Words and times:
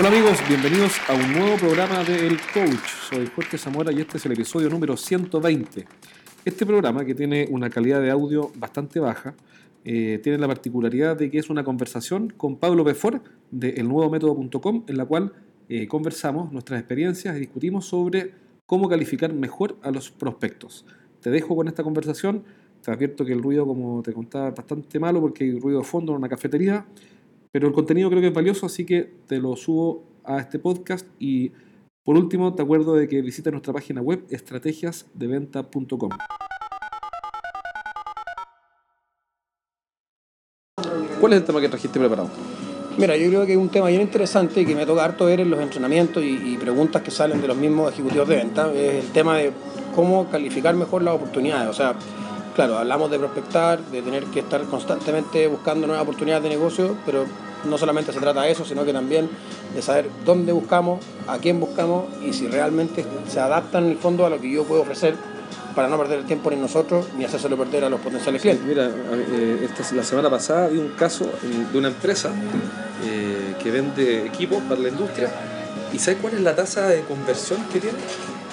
Hola 0.00 0.08
amigos, 0.08 0.38
bienvenidos 0.48 0.94
a 1.10 1.12
un 1.12 1.30
nuevo 1.30 1.56
programa 1.58 2.02
de 2.02 2.26
El 2.26 2.38
Coach. 2.54 2.88
Soy 3.10 3.26
Jorge 3.36 3.58
Zamora 3.58 3.92
y 3.92 4.00
este 4.00 4.16
es 4.16 4.24
el 4.24 4.32
episodio 4.32 4.70
número 4.70 4.96
120. 4.96 5.84
Este 6.42 6.64
programa, 6.64 7.04
que 7.04 7.14
tiene 7.14 7.46
una 7.50 7.68
calidad 7.68 8.00
de 8.00 8.10
audio 8.10 8.50
bastante 8.56 8.98
baja, 8.98 9.34
eh, 9.84 10.18
tiene 10.22 10.38
la 10.38 10.46
particularidad 10.46 11.18
de 11.18 11.30
que 11.30 11.38
es 11.38 11.50
una 11.50 11.64
conversación 11.64 12.32
con 12.34 12.56
Pablo 12.56 12.82
Pefor 12.82 13.20
de 13.50 13.74
elnuevométodo.com 13.76 14.84
en 14.88 14.96
la 14.96 15.04
cual 15.04 15.34
eh, 15.68 15.86
conversamos 15.86 16.50
nuestras 16.50 16.80
experiencias 16.80 17.36
y 17.36 17.40
discutimos 17.40 17.84
sobre 17.84 18.32
cómo 18.64 18.88
calificar 18.88 19.34
mejor 19.34 19.76
a 19.82 19.90
los 19.90 20.10
prospectos. 20.10 20.86
Te 21.20 21.28
dejo 21.28 21.54
con 21.54 21.68
esta 21.68 21.82
conversación. 21.82 22.42
Te 22.82 22.90
advierto 22.90 23.26
que 23.26 23.34
el 23.34 23.42
ruido, 23.42 23.66
como 23.66 24.02
te 24.02 24.14
contaba, 24.14 24.48
es 24.48 24.54
bastante 24.54 24.98
malo 24.98 25.20
porque 25.20 25.44
hay 25.44 25.60
ruido 25.60 25.80
de 25.80 25.84
fondo 25.84 26.12
en 26.12 26.20
una 26.20 26.28
cafetería, 26.30 26.86
pero 27.52 27.68
el 27.68 27.74
contenido 27.74 28.08
creo 28.08 28.20
que 28.20 28.28
es 28.28 28.34
valioso, 28.34 28.66
así 28.66 28.84
que 28.84 29.10
te 29.26 29.38
lo 29.38 29.56
subo 29.56 30.04
a 30.24 30.38
este 30.38 30.58
podcast 30.58 31.06
y 31.18 31.52
por 32.04 32.16
último 32.16 32.54
te 32.54 32.62
acuerdo 32.62 32.94
de 32.94 33.08
que 33.08 33.20
visites 33.22 33.52
nuestra 33.52 33.72
página 33.72 34.00
web 34.00 34.24
estrategiasdeventa.com. 34.30 36.10
¿Cuál 41.20 41.32
es 41.34 41.40
el 41.40 41.44
tema 41.44 41.60
que 41.60 41.68
trajiste 41.68 41.98
preparado? 41.98 42.30
Mira, 42.96 43.16
yo 43.16 43.28
creo 43.28 43.46
que 43.46 43.52
es 43.52 43.58
un 43.58 43.68
tema 43.68 43.88
bien 43.88 44.00
interesante 44.00 44.62
y 44.62 44.66
que 44.66 44.74
me 44.74 44.86
toca 44.86 45.04
harto 45.04 45.26
ver 45.26 45.40
en 45.40 45.50
los 45.50 45.60
entrenamientos 45.60 46.22
y, 46.22 46.54
y 46.54 46.56
preguntas 46.56 47.02
que 47.02 47.10
salen 47.10 47.40
de 47.40 47.48
los 47.48 47.56
mismos 47.56 47.92
ejecutivos 47.92 48.28
de 48.28 48.36
venta. 48.36 48.72
Es 48.72 49.04
el 49.04 49.10
tema 49.12 49.36
de 49.36 49.52
cómo 49.94 50.28
calificar 50.30 50.74
mejor 50.74 51.02
las 51.02 51.14
oportunidades. 51.14 51.68
O 51.68 51.74
sea, 51.74 51.94
claro, 52.54 52.78
hablamos 52.78 53.10
de 53.10 53.18
prospectar, 53.18 53.80
de 53.80 54.02
tener 54.02 54.24
que 54.24 54.40
estar 54.40 54.62
constantemente 54.64 55.46
buscando 55.46 55.86
nuevas 55.86 56.02
oportunidades 56.02 56.42
de 56.42 56.48
negocio, 56.50 56.96
pero 57.06 57.24
no 57.64 57.78
solamente 57.78 58.12
se 58.12 58.20
trata 58.20 58.42
de 58.42 58.52
eso, 58.52 58.64
sino 58.64 58.84
que 58.84 58.92
también 58.92 59.28
de 59.74 59.82
saber 59.82 60.08
dónde 60.24 60.52
buscamos, 60.52 61.04
a 61.26 61.38
quién 61.38 61.60
buscamos 61.60 62.06
y 62.22 62.32
si 62.32 62.48
realmente 62.48 63.04
se 63.28 63.40
adaptan 63.40 63.84
en 63.84 63.90
el 63.90 63.98
fondo 63.98 64.26
a 64.26 64.30
lo 64.30 64.40
que 64.40 64.50
yo 64.50 64.64
puedo 64.64 64.82
ofrecer 64.82 65.14
para 65.74 65.88
no 65.88 65.98
perder 65.98 66.20
el 66.20 66.24
tiempo 66.26 66.50
ni 66.50 66.56
nosotros 66.56 67.06
ni 67.16 67.24
hacérselo 67.24 67.56
perder 67.56 67.84
a 67.84 67.88
los 67.88 68.00
potenciales 68.00 68.42
clientes. 68.42 68.66
Mira, 68.66 68.86
eh, 68.88 69.68
esta, 69.70 69.94
la 69.94 70.02
semana 70.02 70.28
pasada 70.28 70.68
vi 70.68 70.78
un 70.78 70.90
caso 70.90 71.24
eh, 71.24 71.66
de 71.72 71.78
una 71.78 71.88
empresa 71.88 72.30
eh, 73.04 73.54
que 73.62 73.70
vende 73.70 74.26
equipos 74.26 74.62
para 74.68 74.80
la 74.80 74.88
industria 74.88 75.30
y 75.92 75.98
¿sabes 75.98 76.20
cuál 76.20 76.34
es 76.34 76.40
la 76.40 76.54
tasa 76.54 76.88
de 76.88 77.02
conversión 77.02 77.64
que 77.72 77.80
tiene? 77.80 77.98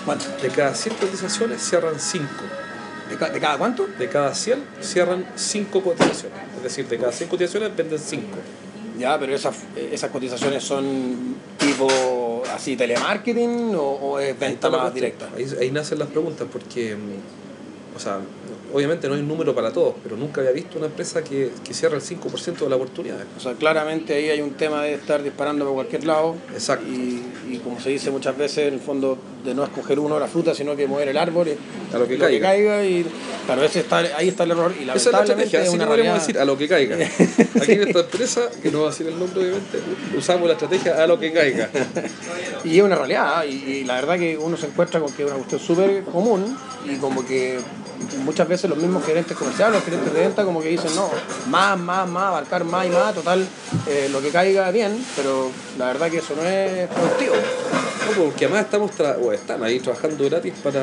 ¿Cuánto? 0.05 0.25
De 0.41 0.49
cada 0.49 0.73
100 0.73 0.95
cotizaciones 0.95 1.61
cierran 1.61 1.95
5. 1.97 2.25
¿De, 3.09 3.15
ca- 3.17 3.29
de 3.29 3.39
cada 3.39 3.57
cuánto? 3.57 3.87
De 3.97 4.07
cada 4.09 4.33
100 4.33 4.63
cierran 4.81 5.25
5 5.35 5.81
cotizaciones. 5.81 6.37
Es 6.57 6.63
decir, 6.63 6.87
de 6.87 6.97
cada 6.97 7.11
100 7.11 7.29
cotizaciones 7.29 7.75
venden 7.75 7.99
5. 7.99 8.23
Ya, 8.99 9.17
pero 9.19 9.35
esas, 9.35 9.55
esas 9.91 10.09
cotizaciones 10.09 10.63
son 10.63 11.35
tipo 11.57 12.41
así 12.53 12.75
telemarketing 12.75 13.75
o, 13.75 13.81
o 13.81 14.19
es 14.19 14.37
venta 14.39 14.69
más 14.69 14.93
directa. 14.93 15.29
Ahí, 15.35 15.45
ahí 15.59 15.71
nacen 15.71 15.99
las 15.99 16.07
preguntas 16.07 16.47
porque, 16.51 16.95
mm, 16.95 17.95
o 17.95 17.99
sea, 17.99 18.19
obviamente 18.73 19.07
no 19.07 19.13
hay 19.13 19.19
un 19.21 19.27
número 19.27 19.53
para 19.53 19.71
todos, 19.71 19.93
pero 20.01 20.17
nunca 20.17 20.41
había 20.41 20.51
visto 20.51 20.77
una 20.79 20.87
empresa 20.87 21.23
que, 21.23 21.51
que 21.63 21.73
cierra 21.75 21.95
el 21.95 22.01
5% 22.01 22.57
de 22.63 22.69
las 22.69 22.75
oportunidades. 22.77 23.25
O 23.37 23.39
sea, 23.39 23.53
claramente 23.53 24.15
ahí 24.15 24.29
hay 24.31 24.41
un 24.41 24.51
tema 24.55 24.81
de 24.81 24.95
estar 24.95 25.21
disparando 25.21 25.65
por 25.65 25.75
cualquier 25.75 26.03
lado. 26.05 26.35
Exacto. 26.51 26.87
Y, 26.87 27.23
y 27.51 27.61
como 27.63 27.79
se 27.79 27.89
dice 27.91 28.09
muchas 28.09 28.35
veces, 28.35 28.67
en 28.67 28.73
el 28.75 28.79
fondo, 28.79 29.17
de 29.47 29.55
no 29.55 29.63
escoger 29.63 29.97
uno 29.97 30.19
la 30.19 30.27
fruta, 30.27 30.53
sino 30.53 30.75
que 30.75 30.87
mover 30.87 31.07
el 31.07 31.17
árbol 31.17 31.47
y 31.47 31.51
A 31.95 31.97
lo 31.97 32.07
que 32.07 32.17
lo 32.17 32.27
que 32.27 32.39
caiga. 32.41 32.49
caiga. 32.49 32.85
Y 32.85 33.05
claro, 33.45 33.63
ese 33.63 33.79
está, 33.79 33.97
ahí 33.97 34.27
está 34.27 34.43
el 34.43 34.51
error. 34.51 34.73
Y 34.77 34.83
Esa 34.83 34.95
es 34.97 35.05
la 35.05 35.19
estrategia, 35.21 35.61
es 35.61 35.67
así 35.69 35.75
una 35.75 35.85
realidad. 35.85 36.13
decir 36.15 36.37
a 36.37 36.43
lo 36.45 36.57
que 36.57 36.67
caiga. 36.67 36.95
Aquí 37.61 37.71
en 37.71 37.87
esta 37.87 37.99
empresa, 38.01 38.41
que 38.61 38.69
no 38.71 38.81
va 38.81 38.87
a 38.87 38.91
decir 38.91 39.07
el 39.07 39.17
nombre 39.17 39.39
obviamente, 39.39 39.79
usamos 40.17 40.47
la 40.47 40.53
estrategia 40.53 41.01
a 41.01 41.07
lo 41.07 41.17
que 41.19 41.31
caiga. 41.31 41.69
Y 42.63 42.79
es 42.79 42.83
una 42.83 42.95
realidad, 42.95 43.45
y, 43.45 43.51
y 43.53 43.83
la 43.85 43.93
verdad 43.95 44.17
que 44.17 44.37
uno 44.37 44.57
se 44.57 44.65
encuentra 44.65 44.99
con 44.99 45.13
que 45.13 45.23
es 45.23 45.27
una 45.29 45.37
cuestión 45.37 45.61
súper 45.61 46.03
común 46.03 46.57
y 46.85 46.95
como 46.97 47.25
que 47.25 47.59
muchas 48.25 48.47
veces 48.47 48.69
los 48.69 48.77
mismos 48.79 49.05
gerentes 49.05 49.37
comerciales, 49.37 49.75
los 49.75 49.83
gerentes 49.85 50.13
de 50.13 50.19
venta 50.19 50.43
como 50.43 50.61
que 50.61 50.69
dicen, 50.69 50.93
no, 50.95 51.09
más, 51.49 51.79
más, 51.79 52.09
más, 52.09 52.23
abarcar 52.25 52.63
más 52.65 52.85
y 52.85 52.89
más, 52.89 53.13
total, 53.13 53.47
eh, 53.87 54.09
lo 54.11 54.21
que 54.21 54.29
caiga 54.29 54.69
bien, 54.71 54.97
pero 55.15 55.49
la 55.77 55.85
verdad 55.87 56.09
que 56.11 56.17
eso 56.17 56.33
no 56.35 56.43
es 56.43 56.87
productivo. 56.89 57.35
No, 58.15 58.23
porque 58.23 58.45
además 58.45 58.65
estamos 58.65 58.91
tra- 58.91 59.17
o 59.21 59.31
están 59.33 59.63
ahí 59.63 59.79
trabajando 59.79 60.23
gratis 60.25 60.53
para. 60.63 60.81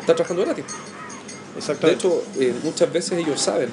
Están 0.00 0.16
trabajando 0.16 0.44
gratis. 0.44 0.64
De 0.66 1.58
Exactamente. 1.58 2.06
hecho, 2.06 2.22
eh, 2.38 2.54
muchas 2.62 2.92
veces 2.92 3.18
ellos 3.18 3.40
saben, 3.40 3.68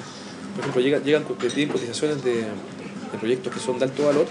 por 0.54 0.60
ejemplo, 0.60 0.80
llegan, 0.82 1.04
llegan 1.04 1.24
piden 1.24 1.68
cotizaciones 1.68 2.22
de, 2.24 2.34
de 2.42 3.18
proyectos 3.20 3.52
que 3.52 3.60
son 3.60 3.78
de 3.78 3.84
alto 3.84 4.06
valor 4.06 4.26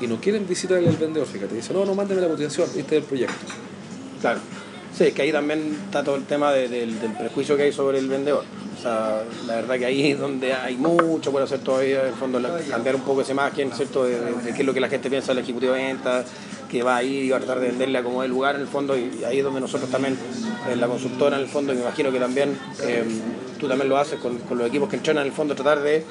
y 0.00 0.06
no 0.08 0.20
quieren 0.20 0.48
visitar 0.48 0.78
al 0.78 0.84
vendedor, 0.96 1.26
fíjate. 1.28 1.54
Dicen, 1.54 1.76
no, 1.76 1.84
no, 1.84 1.94
mándeme 1.94 2.20
la 2.20 2.28
cotización, 2.28 2.66
este 2.76 2.96
es 2.96 3.02
el 3.02 3.04
proyecto. 3.04 3.34
Claro. 4.20 4.40
Sí, 4.96 5.04
es 5.04 5.14
que 5.14 5.22
ahí 5.22 5.32
también 5.32 5.78
está 5.86 6.02
todo 6.02 6.16
el 6.16 6.24
tema 6.24 6.52
de- 6.52 6.68
del, 6.68 7.00
del 7.00 7.12
prejuicio 7.12 7.56
que 7.56 7.62
hay 7.64 7.72
sobre 7.72 7.98
el 7.98 8.08
vendedor. 8.08 8.44
O 8.78 8.82
sea, 8.82 9.22
la 9.46 9.54
verdad 9.56 9.78
que 9.78 9.86
ahí 9.86 10.10
es 10.10 10.18
donde 10.18 10.52
hay 10.52 10.76
mucho 10.76 11.30
por 11.30 11.40
hacer 11.40 11.60
todavía, 11.60 12.00
en 12.02 12.08
el 12.08 12.14
fondo, 12.14 12.40
cambiar 12.68 12.96
un 12.96 13.02
poco 13.02 13.20
esa 13.22 13.30
imagen, 13.32 13.70
¿cierto? 13.72 14.04
De, 14.04 14.18
de- 14.18 14.32
de 14.42 14.52
qué 14.54 14.60
es 14.62 14.66
lo 14.66 14.74
que 14.74 14.80
la 14.80 14.88
gente 14.88 15.08
piensa 15.08 15.28
del 15.32 15.44
ejecutivo 15.44 15.72
de 15.72 15.84
venta, 15.84 16.24
que 16.72 16.82
va 16.82 16.96
ahí 16.96 17.18
y 17.18 17.30
va 17.30 17.36
a 17.36 17.40
tratar 17.40 17.60
de 17.60 17.68
venderle 17.68 17.98
a 17.98 18.02
como 18.02 18.22
el 18.22 18.30
lugar, 18.30 18.54
en 18.54 18.62
el 18.62 18.66
fondo, 18.66 18.96
y 18.96 19.22
ahí 19.24 19.38
es 19.38 19.44
donde 19.44 19.60
nosotros 19.60 19.90
también, 19.90 20.16
en 20.70 20.80
la 20.80 20.86
consultora, 20.86 21.36
en 21.36 21.42
el 21.42 21.48
fondo, 21.48 21.74
me 21.74 21.80
imagino 21.82 22.10
que 22.10 22.18
también 22.18 22.58
eh, 22.82 23.04
tú 23.60 23.68
también 23.68 23.90
lo 23.90 23.98
haces 23.98 24.18
con, 24.18 24.38
con 24.38 24.56
los 24.56 24.68
equipos 24.68 24.88
que 24.88 24.96
entrenan, 24.96 25.24
en 25.24 25.28
el 25.28 25.36
fondo, 25.36 25.54
tratar 25.54 25.82
de 25.82 26.02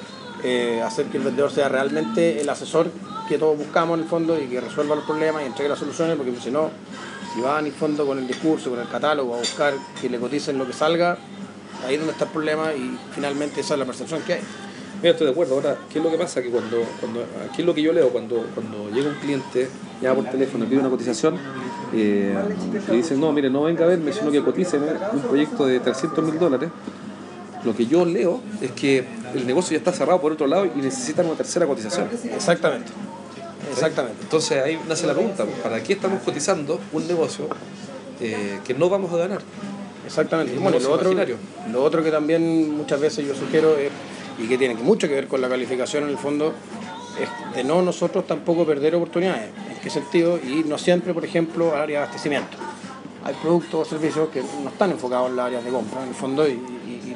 eh, 0.44 0.80
hacer 0.86 1.08
que 1.08 1.18
el 1.18 1.24
vendedor 1.24 1.52
sea 1.52 1.68
realmente 1.68 2.40
el 2.40 2.48
asesor 2.48 2.92
que 3.28 3.40
todos 3.40 3.58
buscamos, 3.58 3.98
en 3.98 4.04
el 4.04 4.10
fondo, 4.10 4.40
y 4.40 4.46
que 4.46 4.62
resuelva 4.62 4.96
los 4.96 5.04
problemas 5.04 5.42
y 5.42 5.48
entregue 5.48 5.68
las 5.68 5.80
soluciones, 5.80 6.16
porque 6.16 6.32
si 6.40 6.52
no, 6.52 6.70
si 7.34 7.42
van 7.42 7.62
en 7.62 7.66
el 7.66 7.72
fondo 7.72 8.06
con 8.06 8.20
el 8.20 8.28
discurso, 8.28 8.70
con 8.70 8.80
el 8.80 8.88
catálogo, 8.88 9.34
a 9.34 9.40
buscar 9.40 9.74
que 10.00 10.10
le 10.10 10.20
coticen 10.20 10.60
lo 10.60 10.68
que 10.68 10.74
salga, 10.74 11.18
ahí 11.88 11.96
es 11.96 12.00
donde 12.00 12.14
está 12.14 12.26
el 12.26 12.32
problema 12.32 12.72
y 12.72 13.00
finalmente 13.16 13.62
esa 13.62 13.74
es 13.74 13.80
la 13.80 13.86
percepción 13.86 14.22
que 14.22 14.34
hay. 14.34 14.42
Mira, 15.02 15.14
estoy 15.14 15.26
de 15.26 15.32
acuerdo. 15.32 15.56
Ahora, 15.56 15.76
¿qué 15.92 15.98
es 15.98 16.06
lo 16.06 16.12
que 16.12 16.18
pasa? 16.20 16.44
Que 16.44 16.52
cuando, 16.52 16.86
cuando 17.00 17.26
aquí 17.50 17.62
es 17.62 17.66
lo 17.66 17.74
que 17.74 17.82
yo 17.82 17.92
leo, 17.92 18.10
cuando, 18.10 18.46
cuando 18.54 18.92
llega 18.92 19.10
un 19.10 19.16
cliente, 19.16 19.68
llama 20.02 20.22
por 20.22 20.32
teléfono, 20.32 20.66
pide 20.66 20.80
una 20.80 20.90
cotización, 20.90 21.38
eh, 21.94 22.34
y 22.92 22.96
dicen, 22.96 23.20
no, 23.20 23.32
mire, 23.32 23.50
no 23.50 23.64
venga 23.64 23.86
a 23.86 23.88
verme, 23.88 24.14
sino 24.14 24.32
que 24.32 24.42
cotíceme 24.42 24.88
un 25.14 25.22
proyecto 25.22 25.66
de 25.66 25.80
300 25.80 26.24
mil 26.24 26.40
dólares. 26.40 26.70
Lo 27.64 27.76
que 27.76 27.86
yo 27.86 28.06
leo 28.06 28.42
es 28.62 28.72
que 28.72 29.06
el 29.36 29.46
negocio 29.46 29.74
ya 29.74 29.78
está 29.78 29.94
cerrado 29.94 30.20
por 30.20 30.32
otro 30.32 30.48
lado 30.48 30.66
y 30.66 30.82
necesitan 30.82 31.26
una 31.26 31.36
tercera 31.36 31.68
cotización. 31.68 32.08
Exactamente. 32.34 32.92
Exactamente. 33.72 34.18
Entonces 34.24 34.64
ahí 34.64 34.80
nace 34.88 35.06
la 35.06 35.14
pregunta, 35.14 35.46
¿para 35.64 35.82
qué 35.82 35.94
estamos 35.94 36.22
cotizando 36.24 36.80
un 36.92 37.08
negocio 37.08 37.48
eh, 38.20 38.60
que 38.66 38.74
no 38.74 38.90
vamos 38.90 39.14
a 39.14 39.18
ganar? 39.18 39.42
Exactamente. 40.06 40.58
Bueno, 40.58 40.80
lo 40.80 40.92
otro, 40.92 41.14
lo 41.72 41.84
otro 41.84 42.04
que 42.04 42.12
también 42.12 42.76
muchas 42.76 43.00
veces 43.00 43.26
yo 43.26 43.36
sugiero 43.36 43.78
es, 43.78 43.92
y 44.40 44.48
que 44.48 44.58
tiene 44.58 44.76
mucho 44.76 45.08
que 45.08 45.14
ver 45.14 45.28
con 45.28 45.40
la 45.42 45.48
calificación 45.48 46.04
en 46.06 46.10
el 46.10 46.18
fondo, 46.18 46.54
de 47.56 47.64
no 47.64 47.82
nosotros 47.82 48.26
tampoco 48.26 48.66
perder 48.66 48.96
oportunidades. 48.96 49.50
¿En 49.70 49.80
qué 49.82 49.90
sentido? 49.90 50.38
Y 50.38 50.64
no 50.66 50.78
siempre, 50.78 51.14
por 51.14 51.26
ejemplo, 51.26 51.74
al 51.74 51.82
área 51.82 52.00
de 52.00 52.04
abastecimiento. 52.06 52.58
Hay 53.24 53.36
productos 53.36 53.88
o 53.88 53.90
servicios 53.90 54.30
que 54.30 54.42
no 54.42 54.70
están 54.70 54.92
enfocados 54.92 55.30
en 55.30 55.36
las 55.36 55.46
áreas 55.46 55.64
de 55.64 55.70
compra, 55.70 56.02
en 56.02 56.10
el 56.10 56.16
fondo, 56.16 56.48
y, 56.48 56.60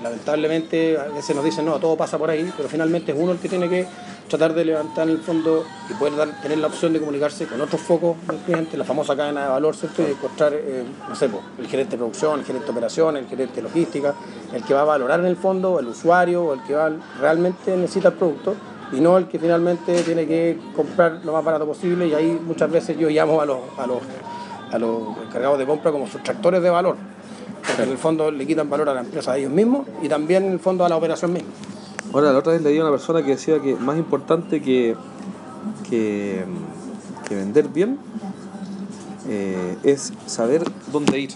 lamentablemente 0.03 0.99
a 0.99 1.05
veces 1.05 1.35
nos 1.35 1.43
dicen, 1.43 1.65
no, 1.65 1.79
todo 1.79 1.97
pasa 1.97 2.19
por 2.19 2.29
ahí, 2.29 2.53
pero 2.55 2.69
finalmente 2.69 3.11
es 3.11 3.17
uno 3.19 3.31
el 3.31 3.39
que 3.39 3.49
tiene 3.49 3.67
que 3.67 3.87
tratar 4.27 4.53
de 4.53 4.63
levantar 4.63 5.07
en 5.07 5.15
el 5.15 5.21
fondo 5.21 5.65
y 5.89 5.93
poder 5.95 6.29
tener 6.43 6.59
la 6.59 6.67
opción 6.67 6.93
de 6.93 6.99
comunicarse 6.99 7.47
con 7.47 7.59
otros 7.59 7.81
focos 7.81 8.15
del 8.27 8.37
cliente, 8.37 8.77
la 8.77 8.83
famosa 8.83 9.15
cadena 9.15 9.43
de 9.43 9.49
valor, 9.49 9.75
¿cierto? 9.75 10.03
Y 10.03 10.11
encontrar, 10.11 10.53
eh, 10.53 10.83
no 11.09 11.15
sé, 11.15 11.27
po, 11.29 11.41
el 11.57 11.67
gerente 11.67 11.91
de 11.91 11.97
producción, 11.97 12.39
el 12.39 12.45
gerente 12.45 12.65
de 12.67 12.71
operaciones, 12.71 13.23
el 13.23 13.29
gerente 13.29 13.55
de 13.55 13.61
logística, 13.63 14.13
el 14.53 14.63
que 14.63 14.75
va 14.75 14.81
a 14.81 14.85
valorar 14.85 15.21
en 15.21 15.27
el 15.27 15.37
fondo, 15.37 15.79
el 15.79 15.87
usuario, 15.87 16.43
o 16.43 16.53
el 16.53 16.61
que 16.63 16.75
va, 16.75 16.91
realmente 17.19 17.75
necesita 17.75 18.09
el 18.09 18.13
producto 18.15 18.55
y 18.95 19.01
no 19.01 19.17
el 19.17 19.27
que 19.27 19.39
finalmente 19.39 20.01
tiene 20.03 20.25
que 20.25 20.57
comprar 20.75 21.21
lo 21.23 21.33
más 21.33 21.43
barato 21.43 21.65
posible 21.65 22.07
y 22.07 22.13
ahí 22.13 22.39
muchas 22.45 22.71
veces 22.71 22.97
yo 22.97 23.09
llamo 23.09 23.41
a 23.41 23.45
los, 23.45 23.59
a 23.77 23.85
los, 23.85 23.99
a 24.71 24.79
los 24.79 25.17
encargados 25.25 25.59
de 25.59 25.65
compra 25.65 25.91
como 25.91 26.07
sustractores 26.07 26.61
de 26.61 26.69
valor. 26.69 26.95
Porque 27.65 27.83
en 27.83 27.89
el 27.89 27.97
fondo 27.97 28.31
le 28.31 28.45
quitan 28.45 28.69
valor 28.69 28.89
a 28.89 28.93
la 28.93 29.01
empresa 29.01 29.33
a 29.33 29.37
ellos 29.37 29.51
mismos 29.51 29.87
y 30.01 30.07
también 30.07 30.45
en 30.45 30.53
el 30.53 30.59
fondo 30.59 30.85
a 30.85 30.89
la 30.89 30.95
operación 30.97 31.33
misma. 31.33 31.49
Ahora, 32.13 32.31
la 32.31 32.39
otra 32.39 32.53
vez 32.53 32.61
leí 32.61 32.77
a 32.77 32.81
una 32.81 32.91
persona 32.91 33.23
que 33.23 33.31
decía 33.31 33.59
que 33.59 33.75
más 33.75 33.97
importante 33.97 34.61
que, 34.61 34.95
que, 35.89 36.45
vender 37.29 37.67
bien 37.67 37.97
eh, 39.27 39.75
es 39.83 40.13
saber 40.25 40.63
dónde 40.91 41.19
ir. 41.19 41.31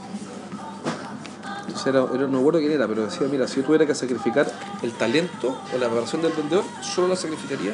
Era, 1.87 2.05
era- 2.13 2.27
no 2.27 2.37
recuerdo 2.39 2.59
quién 2.59 2.71
era, 2.71 2.87
pero 2.87 3.05
decía, 3.05 3.27
mira, 3.29 3.47
si 3.47 3.57
yo 3.57 3.63
tuviera 3.65 3.85
que 3.85 3.95
sacrificar 3.95 4.51
el 4.81 4.91
talento 4.93 5.49
o 5.73 5.77
la 5.77 5.87
preparación 5.87 6.21
del 6.21 6.33
vendedor, 6.33 6.63
solo 6.81 7.07
la 7.09 7.15
sacrificaría 7.15 7.73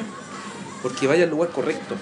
porque 0.82 1.06
vaya 1.06 1.24
al 1.24 1.30
lugar 1.30 1.50
correcto. 1.50 1.94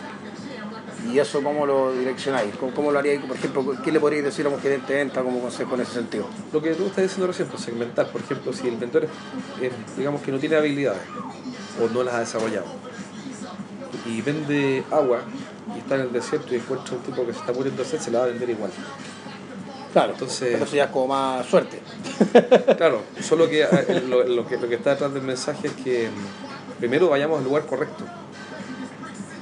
¿Y 1.12 1.18
eso 1.18 1.42
cómo 1.42 1.66
lo 1.66 1.92
direccionáis? 1.92 2.54
¿Cómo, 2.56 2.72
cómo 2.74 2.90
lo 2.90 2.98
haríais? 2.98 3.20
Por 3.24 3.36
ejemplo, 3.36 3.74
¿qué 3.84 3.92
le 3.92 4.00
podríais 4.00 4.24
decir 4.24 4.46
a 4.46 4.48
un 4.48 4.58
gerente 4.58 4.92
de 4.94 5.00
venta 5.00 5.22
como 5.22 5.38
consejo 5.40 5.74
en 5.74 5.82
ese 5.82 5.92
sentido? 5.92 6.26
Lo 6.52 6.60
que 6.62 6.74
tú 6.74 6.86
estás 6.86 7.04
diciendo 7.04 7.26
recién, 7.26 7.46
pues, 7.48 7.62
segmentar, 7.62 8.08
por 8.10 8.20
ejemplo, 8.22 8.52
si 8.52 8.68
el 8.68 8.76
vendedor, 8.76 9.08
es, 9.60 9.72
digamos 9.96 10.22
que 10.22 10.32
no 10.32 10.38
tiene 10.38 10.56
habilidades 10.56 11.02
o 11.82 11.92
no 11.92 12.02
las 12.02 12.14
ha 12.14 12.20
desarrollado 12.20 12.64
y 14.06 14.20
vende 14.22 14.84
agua 14.90 15.20
y 15.74 15.78
está 15.78 15.94
en 15.96 16.02
el 16.02 16.12
desierto 16.12 16.52
y 16.54 16.56
encuentra 16.58 16.94
un 16.96 17.02
tipo 17.02 17.24
que 17.24 17.32
se 17.32 17.38
está 17.38 17.52
muriendo 17.52 17.82
de 17.82 17.88
sed, 17.88 18.00
se 18.00 18.10
la 18.10 18.18
va 18.20 18.24
a 18.24 18.28
vender 18.28 18.50
igual. 18.50 18.70
Claro, 19.94 20.12
entonces. 20.14 20.48
Pero 20.54 20.64
eso 20.64 20.74
ya 20.74 20.84
es 20.86 20.90
como 20.90 21.06
más 21.06 21.46
suerte. 21.46 21.80
claro, 22.76 23.02
solo 23.22 23.48
que 23.48 23.62
eh, 23.62 24.02
lo, 24.08 24.24
lo, 24.24 24.44
que 24.44 24.56
lo 24.56 24.68
que 24.68 24.74
está 24.74 24.90
detrás 24.90 25.14
del 25.14 25.22
mensaje 25.22 25.68
es 25.68 25.72
que 25.74 26.08
mm, 26.08 26.80
primero 26.80 27.08
vayamos 27.08 27.38
al 27.38 27.44
lugar 27.44 27.64
correcto. 27.64 28.04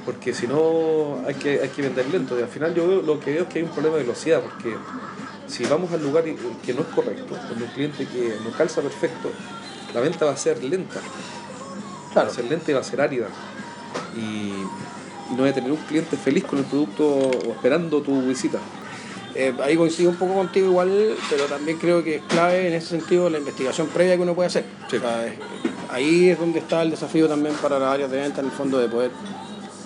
Porque 0.05 0.31
si 0.31 0.45
no, 0.45 1.23
hay 1.25 1.33
que, 1.33 1.59
hay 1.59 1.69
que 1.69 1.81
vender 1.81 2.05
lento. 2.07 2.39
Y 2.39 2.43
al 2.43 2.49
final, 2.49 2.71
yo 2.75 2.87
veo, 2.87 3.01
lo 3.01 3.19
que 3.19 3.33
veo 3.33 3.43
es 3.43 3.49
que 3.49 3.57
hay 3.57 3.65
un 3.65 3.71
problema 3.71 3.97
de 3.97 4.03
velocidad. 4.03 4.41
Porque 4.41 4.75
si 5.47 5.63
vamos 5.65 5.91
al 5.91 6.03
lugar 6.03 6.23
que 6.23 6.73
no 6.75 6.81
es 6.81 6.87
correcto, 6.93 7.35
con 7.35 7.59
un 7.59 7.69
cliente 7.69 8.05
que 8.05 8.35
no 8.43 8.55
calza 8.55 8.83
perfecto, 8.83 9.31
la 9.91 10.01
venta 10.01 10.25
va 10.25 10.33
a 10.33 10.37
ser 10.37 10.63
lenta. 10.63 11.01
Claro. 12.11 12.27
Va 12.27 12.31
a 12.31 12.35
ser 12.35 12.45
lenta 12.45 12.69
y 12.69 12.75
va 12.75 12.81
a 12.81 12.83
ser 12.83 13.01
árida. 13.01 13.25
Y, 14.15 14.53
no 15.31 15.37
voy 15.37 15.49
a 15.49 15.53
tener 15.53 15.71
un 15.71 15.77
cliente 15.77 16.15
feliz 16.15 16.43
con 16.43 16.59
el 16.59 16.65
producto 16.65 17.07
o 17.07 17.53
esperando 17.53 18.03
tu 18.03 18.21
visita. 18.21 18.59
Eh, 19.35 19.53
ahí 19.63 19.75
coincido 19.75 20.11
un 20.11 20.15
poco 20.15 20.35
contigo 20.35 20.67
igual, 20.67 21.15
pero 21.29 21.45
también 21.45 21.77
creo 21.79 22.03
que 22.03 22.17
es 22.17 22.21
clave 22.23 22.67
en 22.67 22.73
ese 22.73 22.87
sentido 22.87 23.29
la 23.29 23.39
investigación 23.39 23.87
previa 23.87 24.15
que 24.15 24.21
uno 24.21 24.35
puede 24.35 24.47
hacer. 24.47 24.65
ahí 25.89 26.29
es 26.29 26.39
donde 26.39 26.59
está 26.59 26.81
el 26.83 26.91
desafío 26.91 27.27
también 27.27 27.55
para 27.55 27.79
las 27.79 27.93
áreas 27.93 28.11
de 28.11 28.17
venta, 28.17 28.41
en 28.41 28.47
el 28.47 28.51
fondo, 28.51 28.77
de 28.77 28.87
poder 28.87 29.11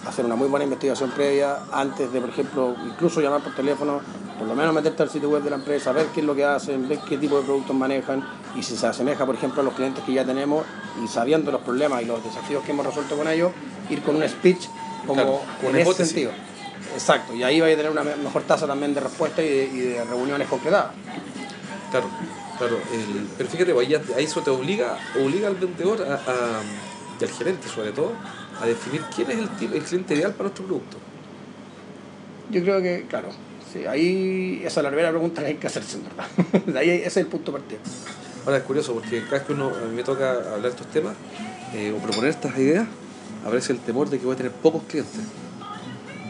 hacer 0.05 0.25
una 0.25 0.35
muy 0.35 0.47
buena 0.47 0.63
investigación 0.63 1.11
previa 1.11 1.59
antes 1.71 2.11
de, 2.11 2.19
por 2.19 2.29
ejemplo, 2.29 2.75
incluso 2.85 3.21
llamar 3.21 3.41
por 3.41 3.55
teléfono, 3.55 4.01
por 4.37 4.47
lo 4.47 4.55
menos 4.55 4.73
meterte 4.73 5.03
al 5.03 5.09
sitio 5.09 5.29
web 5.29 5.43
de 5.43 5.49
la 5.49 5.57
empresa, 5.57 5.91
ver 5.91 6.07
qué 6.13 6.21
es 6.21 6.25
lo 6.25 6.35
que 6.35 6.45
hacen, 6.45 6.87
ver 6.87 6.99
qué 7.07 7.17
tipo 7.17 7.37
de 7.37 7.43
productos 7.43 7.75
manejan 7.75 8.23
y 8.55 8.63
si 8.63 8.75
se 8.75 8.87
asemeja, 8.87 9.25
por 9.25 9.35
ejemplo, 9.35 9.61
a 9.61 9.63
los 9.63 9.73
clientes 9.73 10.03
que 10.03 10.13
ya 10.13 10.25
tenemos 10.25 10.65
y 11.03 11.07
sabiendo 11.07 11.51
los 11.51 11.61
problemas 11.61 12.01
y 12.01 12.05
los 12.05 12.23
desafíos 12.23 12.63
que 12.63 12.71
hemos 12.71 12.85
resuelto 12.85 13.17
con 13.17 13.27
ellos, 13.27 13.51
ir 13.89 14.01
con 14.01 14.15
un 14.15 14.27
speech 14.27 14.67
como 15.05 15.41
en 15.63 15.75
ese 15.75 16.05
sentido. 16.05 16.31
Exacto, 16.97 17.35
y 17.35 17.43
ahí 17.43 17.59
va 17.59 17.67
a 17.67 17.69
tener 17.69 17.91
una 17.91 18.03
mejor 18.03 18.41
tasa 18.41 18.65
también 18.65 18.91
de 18.95 18.99
respuesta 18.99 19.43
y 19.43 19.67
de, 19.67 20.03
reuniones 20.03 20.47
concretadas. 20.47 20.93
Claro, 21.91 22.09
claro. 22.57 22.79
pero 23.37 23.49
fíjate, 23.49 23.71
pues, 23.71 23.87
ahí, 23.87 24.23
eso 24.23 24.41
te 24.41 24.49
obliga, 24.49 24.97
obliga 25.23 25.47
al 25.47 25.55
vendedor 25.55 26.01
a, 26.01 26.61
y 27.19 27.23
al 27.23 27.29
gerente 27.29 27.67
sobre 27.67 27.91
todo 27.91 28.13
a 28.59 28.65
definir 28.65 29.03
quién 29.15 29.29
es 29.29 29.37
el, 29.37 29.73
el 29.73 29.83
cliente 29.83 30.15
ideal 30.15 30.31
para 30.31 30.45
nuestro 30.45 30.65
producto. 30.65 30.97
Yo 32.49 32.63
creo 32.63 32.81
que, 32.81 33.05
claro, 33.07 33.29
sí, 33.71 33.85
ahí 33.85 34.63
esa 34.65 34.79
es 34.79 34.83
la 34.83 34.89
primera 34.89 35.11
pregunta 35.11 35.41
que 35.41 35.49
hay 35.49 35.55
que 35.55 35.67
hacerse, 35.67 35.99
¿verdad? 35.99 36.77
ahí 36.81 36.89
ese 36.89 37.05
es 37.05 37.17
el 37.17 37.27
punto 37.27 37.51
partido. 37.51 37.79
Ahora 38.43 38.57
es 38.57 38.63
curioso 38.63 38.95
porque 38.95 39.21
cada 39.25 39.37
vez 39.37 39.43
que 39.43 39.53
uno, 39.53 39.67
a 39.67 39.87
mí 39.87 39.95
me 39.95 40.03
toca 40.03 40.31
hablar 40.31 40.61
de 40.61 40.69
estos 40.69 40.87
temas 40.87 41.13
eh, 41.75 41.93
o 41.95 42.01
proponer 42.01 42.31
estas 42.31 42.57
ideas, 42.57 42.87
aparece 43.45 43.73
el 43.73 43.79
temor 43.81 44.09
de 44.09 44.17
que 44.17 44.25
voy 44.25 44.33
a 44.33 44.37
tener 44.37 44.51
pocos 44.51 44.81
clientes. 44.87 45.21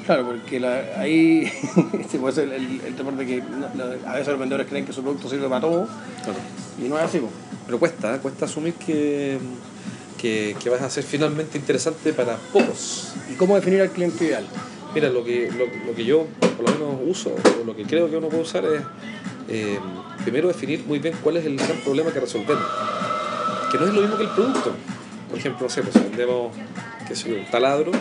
Claro, 0.07 0.25
porque 0.25 0.65
ahí 0.95 1.51
sí, 2.09 2.18
puede 2.21 2.33
ser 2.33 2.54
el, 2.54 2.95
temor 2.95 3.18
de 3.18 3.25
que 3.25 3.44
a 4.07 4.13
veces 4.13 4.27
los 4.30 4.39
vendedores 4.39 4.65
creen 4.68 4.86
que 4.86 4.94
su 4.94 5.04
producto 5.04 5.30
sirve 5.30 5.50
para 5.50 5.59
todo 5.59 5.86
claro. 6.24 6.39
y 6.81 6.88
no 6.88 6.98
es 6.98 7.04
así. 7.04 7.21
Pero 7.65 7.77
cuesta, 7.77 8.15
¿eh? 8.15 8.19
cuesta 8.19 8.45
asumir 8.45 8.74
que 8.75 9.38
que, 10.18 10.56
que 10.63 10.69
vas 10.69 10.81
a 10.81 10.89
ser 10.89 11.04
finalmente 11.04 11.57
interesante 11.57 12.13
para 12.13 12.38
pocos. 12.54 13.13
¿Y 13.30 13.36
cómo 13.36 13.56
definir 13.56 13.81
al 13.81 13.92
cliente 13.92 14.24
ideal? 14.24 14.45
Mira, 14.95 15.09
lo 15.09 15.25
que, 15.25 15.51
lo, 15.51 15.94
que 15.94 16.06
yo 16.06 16.25
por 16.56 16.69
lo 16.69 16.71
menos 16.71 17.01
uso, 17.06 17.36
o 17.62 17.65
lo 17.65 17.75
que 17.75 17.83
creo 17.83 18.10
que 18.10 18.15
uno 18.15 18.30
puede 18.30 18.44
usar 18.44 18.63
es 18.63 18.81
eh, 19.50 19.77
primero 20.24 20.48
definir 20.48 20.86
muy 20.88 21.00
bien 21.00 21.15
cuál 21.21 21.36
es 21.36 21.45
el 21.45 21.57
gran 21.57 21.77
problema 21.83 22.12
que 22.12 22.21
resolvemos. 22.21 22.63
Que 23.71 23.77
no 23.77 23.86
es 23.86 23.94
lo 23.94 24.01
mismo 24.01 24.18
que 24.18 24.24
el 24.24 24.30
producto. 24.30 24.74
Por 25.30 25.38
ejemplo, 25.38 25.68
no 25.68 25.69
sé, 25.69 25.83
pues 25.83 25.94
vendemos 26.01 26.56
qué 27.07 27.13
sé 27.13 27.33
un 27.33 27.45
taladro. 27.51 27.92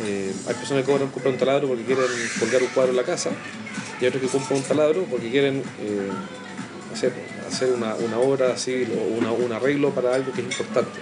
Eh, 0.00 0.32
hay 0.48 0.54
personas 0.54 0.84
que 0.84 0.90
cobran, 0.90 1.08
comprar 1.10 1.32
un 1.32 1.38
taladro 1.38 1.68
porque 1.68 1.84
quieren 1.84 2.04
colgar 2.40 2.62
un 2.62 2.68
cuadro 2.68 2.90
en 2.90 2.96
la 2.96 3.04
casa 3.04 3.30
y 4.00 4.04
hay 4.04 4.08
otros 4.08 4.22
que 4.22 4.28
compran 4.28 4.58
un 4.58 4.64
taladro 4.64 5.04
porque 5.04 5.30
quieren 5.30 5.62
eh, 5.80 6.10
hacer, 6.92 7.12
hacer 7.46 7.72
una, 7.72 7.94
una 7.94 8.18
obra 8.18 8.52
así 8.52 8.86
o 8.92 9.18
una, 9.18 9.30
un 9.30 9.52
arreglo 9.52 9.90
para 9.90 10.14
algo 10.14 10.32
que 10.32 10.40
es 10.40 10.46
importante. 10.46 10.98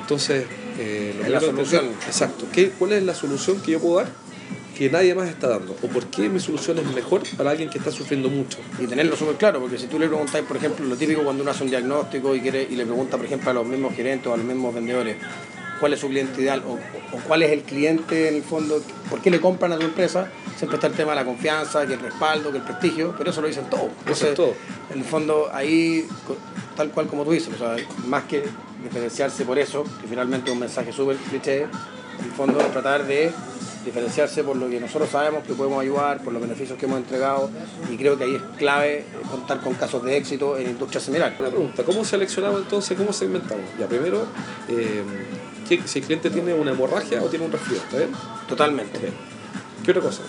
Entonces, 0.00 0.46
eh, 0.78 1.14
la 1.28 1.40
solución. 1.40 1.90
exacto. 2.06 2.46
¿Qué, 2.52 2.70
¿Cuál 2.70 2.92
es 2.92 3.02
la 3.02 3.14
solución 3.14 3.60
que 3.60 3.72
yo 3.72 3.80
puedo 3.80 3.96
dar 3.96 4.08
que 4.76 4.88
nadie 4.88 5.14
más 5.14 5.28
está 5.28 5.48
dando? 5.48 5.76
¿O 5.82 5.88
por 5.88 6.06
qué 6.06 6.28
mi 6.30 6.40
solución 6.40 6.78
es 6.78 6.86
mejor 6.94 7.22
para 7.36 7.50
alguien 7.50 7.68
que 7.68 7.78
está 7.78 7.92
sufriendo 7.92 8.30
mucho? 8.30 8.58
Y 8.78 8.86
tenerlo 8.86 9.14
súper 9.14 9.36
claro, 9.36 9.60
porque 9.60 9.78
si 9.78 9.88
tú 9.88 9.98
le 9.98 10.08
preguntas, 10.08 10.40
por 10.48 10.56
ejemplo, 10.56 10.86
lo 10.86 10.96
típico 10.96 11.22
cuando 11.22 11.42
uno 11.42 11.52
hace 11.52 11.64
un 11.64 11.70
diagnóstico 11.70 12.34
y, 12.34 12.40
quiere, 12.40 12.66
y 12.68 12.76
le 12.76 12.86
pregunta, 12.86 13.18
por 13.18 13.26
ejemplo, 13.26 13.50
a 13.50 13.54
los 13.54 13.66
mismos 13.66 13.94
gerentes 13.94 14.26
o 14.26 14.32
a 14.32 14.36
los 14.38 14.46
mismos 14.46 14.74
vendedores, 14.74 15.16
cuál 15.80 15.94
es 15.94 16.00
su 16.00 16.08
cliente 16.08 16.42
ideal 16.42 16.62
o, 16.66 16.78
cuál 17.26 17.42
es 17.42 17.50
el 17.50 17.62
cliente 17.62 18.28
en 18.28 18.36
el 18.36 18.42
fondo, 18.42 18.80
por 19.08 19.20
qué 19.20 19.30
le 19.30 19.40
compran 19.40 19.72
a 19.72 19.78
tu 19.78 19.84
empresa, 19.84 20.30
siempre 20.56 20.76
está 20.76 20.86
el 20.86 20.92
tema 20.92 21.12
de 21.12 21.16
la 21.16 21.24
confianza, 21.24 21.86
que 21.86 21.94
el 21.94 22.00
respaldo, 22.00 22.52
que 22.52 22.58
el 22.58 22.62
prestigio, 22.62 23.14
pero 23.16 23.30
eso 23.30 23.40
lo 23.40 23.48
dicen 23.48 23.64
todos. 23.70 23.88
Eso 24.06 24.28
es 24.28 24.34
todo. 24.34 24.54
En 24.90 24.98
el 24.98 25.04
fondo, 25.04 25.50
ahí, 25.52 26.06
tal 26.76 26.90
cual 26.90 27.06
como 27.06 27.24
tú 27.24 27.32
dices, 27.32 27.54
o 27.54 27.58
sea, 27.58 27.76
más 28.06 28.24
que 28.24 28.44
diferenciarse 28.84 29.44
por 29.44 29.58
eso, 29.58 29.84
que 30.00 30.06
finalmente 30.06 30.50
es 30.50 30.54
un 30.54 30.60
mensaje 30.60 30.92
súper 30.92 31.16
cliché, 31.16 31.62
en 31.62 32.24
el 32.24 32.32
fondo 32.32 32.60
es 32.60 32.70
tratar 32.70 33.06
de 33.06 33.32
diferenciarse 33.84 34.44
por 34.44 34.56
lo 34.56 34.68
que 34.68 34.78
nosotros 34.78 35.08
sabemos 35.10 35.42
que 35.44 35.54
podemos 35.54 35.80
ayudar, 35.80 36.22
por 36.22 36.32
los 36.32 36.42
beneficios 36.42 36.78
que 36.78 36.86
hemos 36.86 36.98
entregado 36.98 37.50
y 37.90 37.96
creo 37.96 38.18
que 38.18 38.24
ahí 38.24 38.34
es 38.34 38.42
clave 38.58 39.04
contar 39.30 39.60
con 39.60 39.74
casos 39.74 40.04
de 40.04 40.16
éxito 40.16 40.58
en 40.58 40.68
industrias 40.68 41.02
similares. 41.02 41.38
Una 41.40 41.48
pregunta, 41.48 41.82
¿cómo 41.84 42.04
seleccionamos 42.04 42.60
entonces, 42.60 42.96
cómo 42.96 43.12
segmentamos? 43.12 43.64
Ya 43.78 43.86
primero, 43.86 44.26
eh, 44.68 45.02
si 45.78 45.98
el 46.00 46.04
cliente 46.04 46.30
tiene 46.30 46.54
una 46.54 46.72
hemorragia 46.72 47.22
o 47.22 47.26
tiene 47.26 47.44
un 47.44 47.52
resfriado, 47.52 47.84
¿está 47.84 47.96
bien? 47.98 48.10
Totalmente. 48.48 48.98
¿Qué 49.84 49.90
otra 49.90 50.02
cosa? 50.02 50.22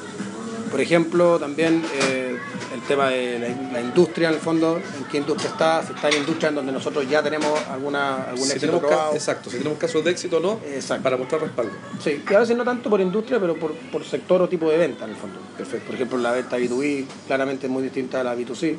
Por 0.71 0.79
ejemplo, 0.79 1.37
también 1.37 1.83
eh, 1.93 2.37
el 2.73 2.81
tema 2.83 3.09
de 3.09 3.57
la, 3.73 3.81
industria, 3.81 4.29
en 4.29 4.35
el 4.35 4.39
fondo, 4.39 4.77
en 4.77 5.03
qué 5.11 5.17
industria 5.17 5.49
está, 5.49 5.83
si 5.85 5.91
está 5.91 6.07
en 6.07 6.19
industria 6.19 6.47
en 6.47 6.55
donde 6.55 6.71
nosotros 6.71 7.09
ya 7.09 7.21
tenemos 7.21 7.59
alguna, 7.69 8.23
algún 8.23 8.49
éxito 8.49 8.79
probado. 8.79 9.13
Exacto, 9.13 9.49
si 9.49 9.57
tenemos 9.57 9.77
casos 9.77 10.01
de 10.05 10.11
éxito 10.11 10.37
o 10.37 10.39
no, 10.39 10.59
para 11.03 11.17
mostrar 11.17 11.41
respaldo. 11.41 11.73
Sí, 12.01 12.23
y 12.29 12.33
a 12.33 12.39
veces 12.39 12.55
no 12.55 12.63
tanto 12.63 12.89
por 12.89 13.01
industria, 13.01 13.37
pero 13.39 13.55
por, 13.57 13.73
por 13.73 14.05
sector 14.05 14.41
o 14.41 14.47
tipo 14.47 14.69
de 14.69 14.77
venta, 14.77 15.03
en 15.03 15.11
el 15.11 15.17
fondo. 15.17 15.39
Perfecto. 15.57 15.87
Por 15.87 15.95
ejemplo, 15.95 16.17
la 16.19 16.31
venta 16.31 16.57
B2B 16.57 17.05
claramente 17.27 17.67
es 17.67 17.71
muy 17.71 17.83
distinta 17.83 18.21
a 18.21 18.23
la 18.23 18.33
B2C, 18.33 18.77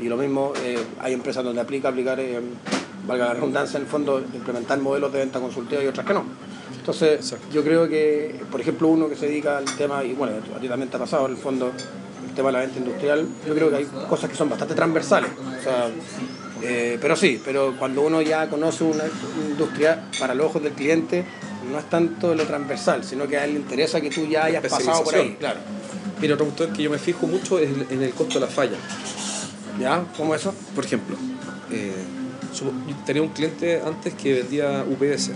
y 0.00 0.08
lo 0.08 0.16
mismo, 0.16 0.52
eh, 0.64 0.78
hay 0.98 1.12
empresas 1.12 1.44
donde 1.44 1.60
aplica 1.60 1.88
aplicar, 1.88 2.18
eh, 2.18 2.40
valga 3.06 3.26
la 3.26 3.34
redundancia, 3.34 3.78
en 3.78 3.84
el 3.84 3.88
fondo, 3.88 4.20
implementar 4.20 4.78
modelos 4.78 5.12
de 5.12 5.20
venta 5.20 5.40
consultiva 5.40 5.82
y 5.82 5.86
otras 5.86 6.06
que 6.06 6.14
no. 6.14 6.24
Entonces, 6.78 7.34
yo 7.52 7.62
creo 7.62 7.88
que, 7.88 8.40
por 8.50 8.60
ejemplo, 8.60 8.88
uno 8.88 9.08
que 9.08 9.16
se 9.16 9.26
dedica 9.26 9.58
al 9.58 9.64
tema, 9.76 10.04
y 10.04 10.14
bueno, 10.14 10.34
a 10.56 10.58
ti 10.58 10.68
también 10.68 10.90
te 10.90 10.96
ha 10.96 11.00
pasado, 11.00 11.26
en 11.26 11.32
el 11.32 11.38
fondo, 11.38 11.70
el 12.26 12.34
tema 12.34 12.48
de 12.48 12.52
la 12.52 12.60
venta 12.60 12.78
industrial, 12.78 13.26
yo 13.46 13.54
creo 13.54 13.70
que 13.70 13.76
hay 13.76 13.84
cosas 14.08 14.30
que 14.30 14.36
son 14.36 14.48
bastante 14.48 14.74
transversales. 14.74 15.30
O 15.30 15.62
sea, 15.62 15.90
eh, 16.62 16.98
pero 17.00 17.14
sí, 17.14 17.40
pero 17.44 17.74
cuando 17.78 18.02
uno 18.02 18.22
ya 18.22 18.48
conoce 18.48 18.84
una 18.84 19.04
industria, 19.50 20.04
para 20.18 20.34
los 20.34 20.46
ojos 20.46 20.62
del 20.62 20.72
cliente, 20.72 21.24
no 21.70 21.78
es 21.78 21.88
tanto 21.90 22.34
lo 22.34 22.44
transversal, 22.44 23.04
sino 23.04 23.26
que 23.28 23.36
a 23.36 23.44
él 23.44 23.54
le 23.54 23.60
interesa 23.60 24.00
que 24.00 24.10
tú 24.10 24.26
ya 24.26 24.44
hayas 24.44 24.62
pasado 24.62 25.04
por 25.04 25.14
ahí. 25.14 25.36
Claro. 25.38 25.60
Mira, 26.20 26.34
otro 26.34 26.46
punto 26.46 26.72
que 26.72 26.82
yo 26.82 26.90
me 26.90 26.98
fijo 26.98 27.26
mucho 27.26 27.58
es 27.58 27.70
en 27.90 28.02
el 28.02 28.12
costo 28.12 28.34
de 28.34 28.46
la 28.46 28.50
falla. 28.50 28.76
¿Ya? 29.78 30.04
¿Cómo 30.16 30.34
eso? 30.34 30.52
Por 30.74 30.84
ejemplo, 30.84 31.16
eh, 31.70 31.92
tenía 33.06 33.22
un 33.22 33.28
cliente 33.28 33.82
antes 33.84 34.14
que 34.14 34.34
vendía 34.34 34.84
UPS 34.88 35.30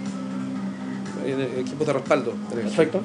equipos 1.59 1.87
de 1.87 1.93
respaldo. 1.93 2.35
Perfecto. 2.53 3.03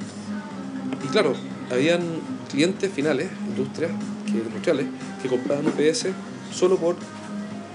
Y 1.03 1.07
claro, 1.07 1.33
habían 1.71 2.01
clientes 2.49 2.91
finales, 2.91 3.29
industrias, 3.47 3.91
que, 4.25 4.31
industriales, 4.31 4.87
que 5.21 5.29
compraban 5.29 5.67
UPS 5.67 6.07
solo 6.51 6.77
por 6.77 6.95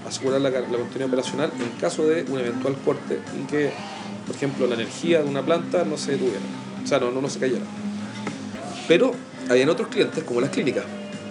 asegurar 0.07 0.41
la, 0.41 0.49
la 0.49 0.61
continuidad 0.61 1.07
operacional 1.07 1.51
en 1.59 1.79
caso 1.79 2.05
de 2.05 2.23
un 2.23 2.39
eventual 2.39 2.75
corte 2.83 3.19
y 3.41 3.45
que, 3.47 3.71
por 4.27 4.35
ejemplo, 4.35 4.67
la 4.67 4.75
energía 4.75 5.21
de 5.21 5.29
una 5.29 5.43
planta 5.43 5.85
no 5.85 5.97
se 5.97 6.13
detuviera, 6.13 6.39
o 6.83 6.87
sea, 6.87 6.99
no, 6.99 7.11
no, 7.11 7.21
no 7.21 7.29
se 7.29 7.39
cayera. 7.39 7.63
Pero 8.87 9.13
habían 9.49 9.69
otros 9.69 9.87
clientes, 9.87 10.23
como 10.23 10.41
las 10.41 10.49
clínicas. 10.49 10.83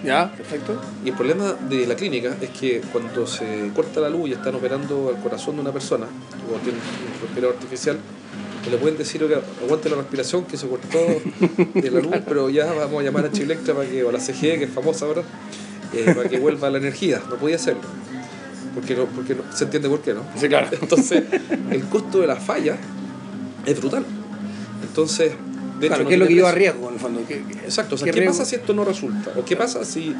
Ya, 0.03 0.31
perfecto. 0.35 0.79
Y 1.05 1.09
el 1.09 1.15
problema 1.15 1.53
de 1.53 1.87
la 1.87 1.95
clínica 1.95 2.35
es 2.41 2.49
que 2.49 2.81
cuando 2.91 3.25
se 3.25 3.71
corta 3.73 4.01
la 4.01 4.09
luz 4.09 4.29
y 4.29 4.33
están 4.33 4.55
operando 4.55 5.13
al 5.15 5.21
corazón 5.21 5.55
de 5.55 5.61
una 5.61 5.71
persona, 5.71 6.05
o 6.05 6.59
tienen 6.59 6.81
un 6.81 7.21
respirador 7.21 7.55
artificial, 7.55 7.97
le 8.69 8.77
pueden 8.77 8.97
decir 8.97 9.25
que 9.27 9.35
aguante 9.63 9.89
la 9.89 9.97
respiración 9.97 10.45
que 10.45 10.57
se 10.57 10.67
cortó 10.67 10.99
de 11.73 11.91
la 11.91 11.99
luz, 12.01 12.15
pero 12.27 12.49
ya 12.49 12.71
vamos 12.73 13.01
a 13.01 13.03
llamar 13.03 13.25
a 13.25 13.31
Chilectra 13.31 13.73
para 13.73 13.87
que, 13.87 14.03
o 14.03 14.09
a 14.09 14.11
la 14.11 14.19
CGE, 14.19 14.57
que 14.57 14.65
es 14.65 14.71
famosa 14.71 15.05
ahora, 15.05 15.23
eh, 15.93 16.13
para 16.15 16.29
que 16.29 16.39
vuelva 16.39 16.69
la 16.69 16.77
energía. 16.77 17.21
No 17.29 17.35
podía 17.35 17.55
hacerlo. 17.55 17.81
Porque, 18.73 18.95
no, 18.95 19.05
porque 19.05 19.35
no, 19.35 19.43
se 19.53 19.65
entiende 19.65 19.89
por 19.89 20.01
qué, 20.01 20.13
¿no? 20.13 20.23
Sí, 20.35 20.47
claro. 20.47 20.67
Entonces, 20.81 21.23
el 21.69 21.83
costo 21.85 22.19
de 22.19 22.27
la 22.27 22.37
falla 22.37 22.77
es 23.65 23.79
brutal. 23.79 24.05
Entonces, 24.81 25.33
de 25.79 25.87
claro, 25.87 26.07
¿qué 26.07 26.13
es 26.13 26.19
lo 26.19 26.27
que 26.27 26.35
yo 26.35 26.47
arriesgo 26.47 26.87
en 26.87 26.93
el 26.95 26.99
fondo? 26.99 27.21
Exacto, 27.29 27.95
o 27.95 27.97
sea, 27.97 28.11
¿qué, 28.11 28.21
pasa 28.21 28.45
si 28.45 28.55
esto 28.55 28.73
no 28.73 28.85
resulta? 28.85 29.31
¿O 29.37 29.43
qué 29.43 29.55
pasa 29.55 29.83
si 29.85 30.15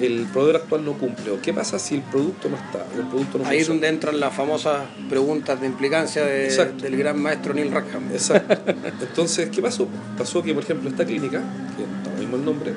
el 0.00 0.26
proveedor 0.32 0.62
actual 0.62 0.84
no 0.84 0.92
cumple? 0.94 1.30
¿O 1.30 1.40
qué 1.40 1.52
pasa 1.52 1.78
si 1.78 1.96
el 1.96 2.02
producto 2.02 2.48
no 2.48 2.56
está? 2.56 2.86
O 2.96 3.00
el 3.00 3.06
producto 3.06 3.38
no 3.38 3.46
Ahí 3.46 3.58
es 3.58 3.68
donde 3.68 3.88
entran 3.88 4.20
las 4.20 4.34
famosas 4.34 4.82
preguntas 5.08 5.60
de 5.60 5.66
implicancia 5.66 6.24
de- 6.24 6.72
del 6.80 6.96
gran 6.96 7.20
maestro 7.20 7.54
Neil 7.54 7.70
Rackham. 7.70 8.10
Exacto. 8.12 8.72
Entonces, 9.00 9.50
¿qué 9.50 9.62
pasó? 9.62 9.88
Pasó 10.16 10.42
que, 10.42 10.54
por 10.54 10.62
ejemplo, 10.62 10.88
esta 10.88 11.04
clínica, 11.04 11.42
que 11.76 11.82
está 11.82 12.18
mismo 12.18 12.36
el 12.36 12.44
nombre, 12.44 12.74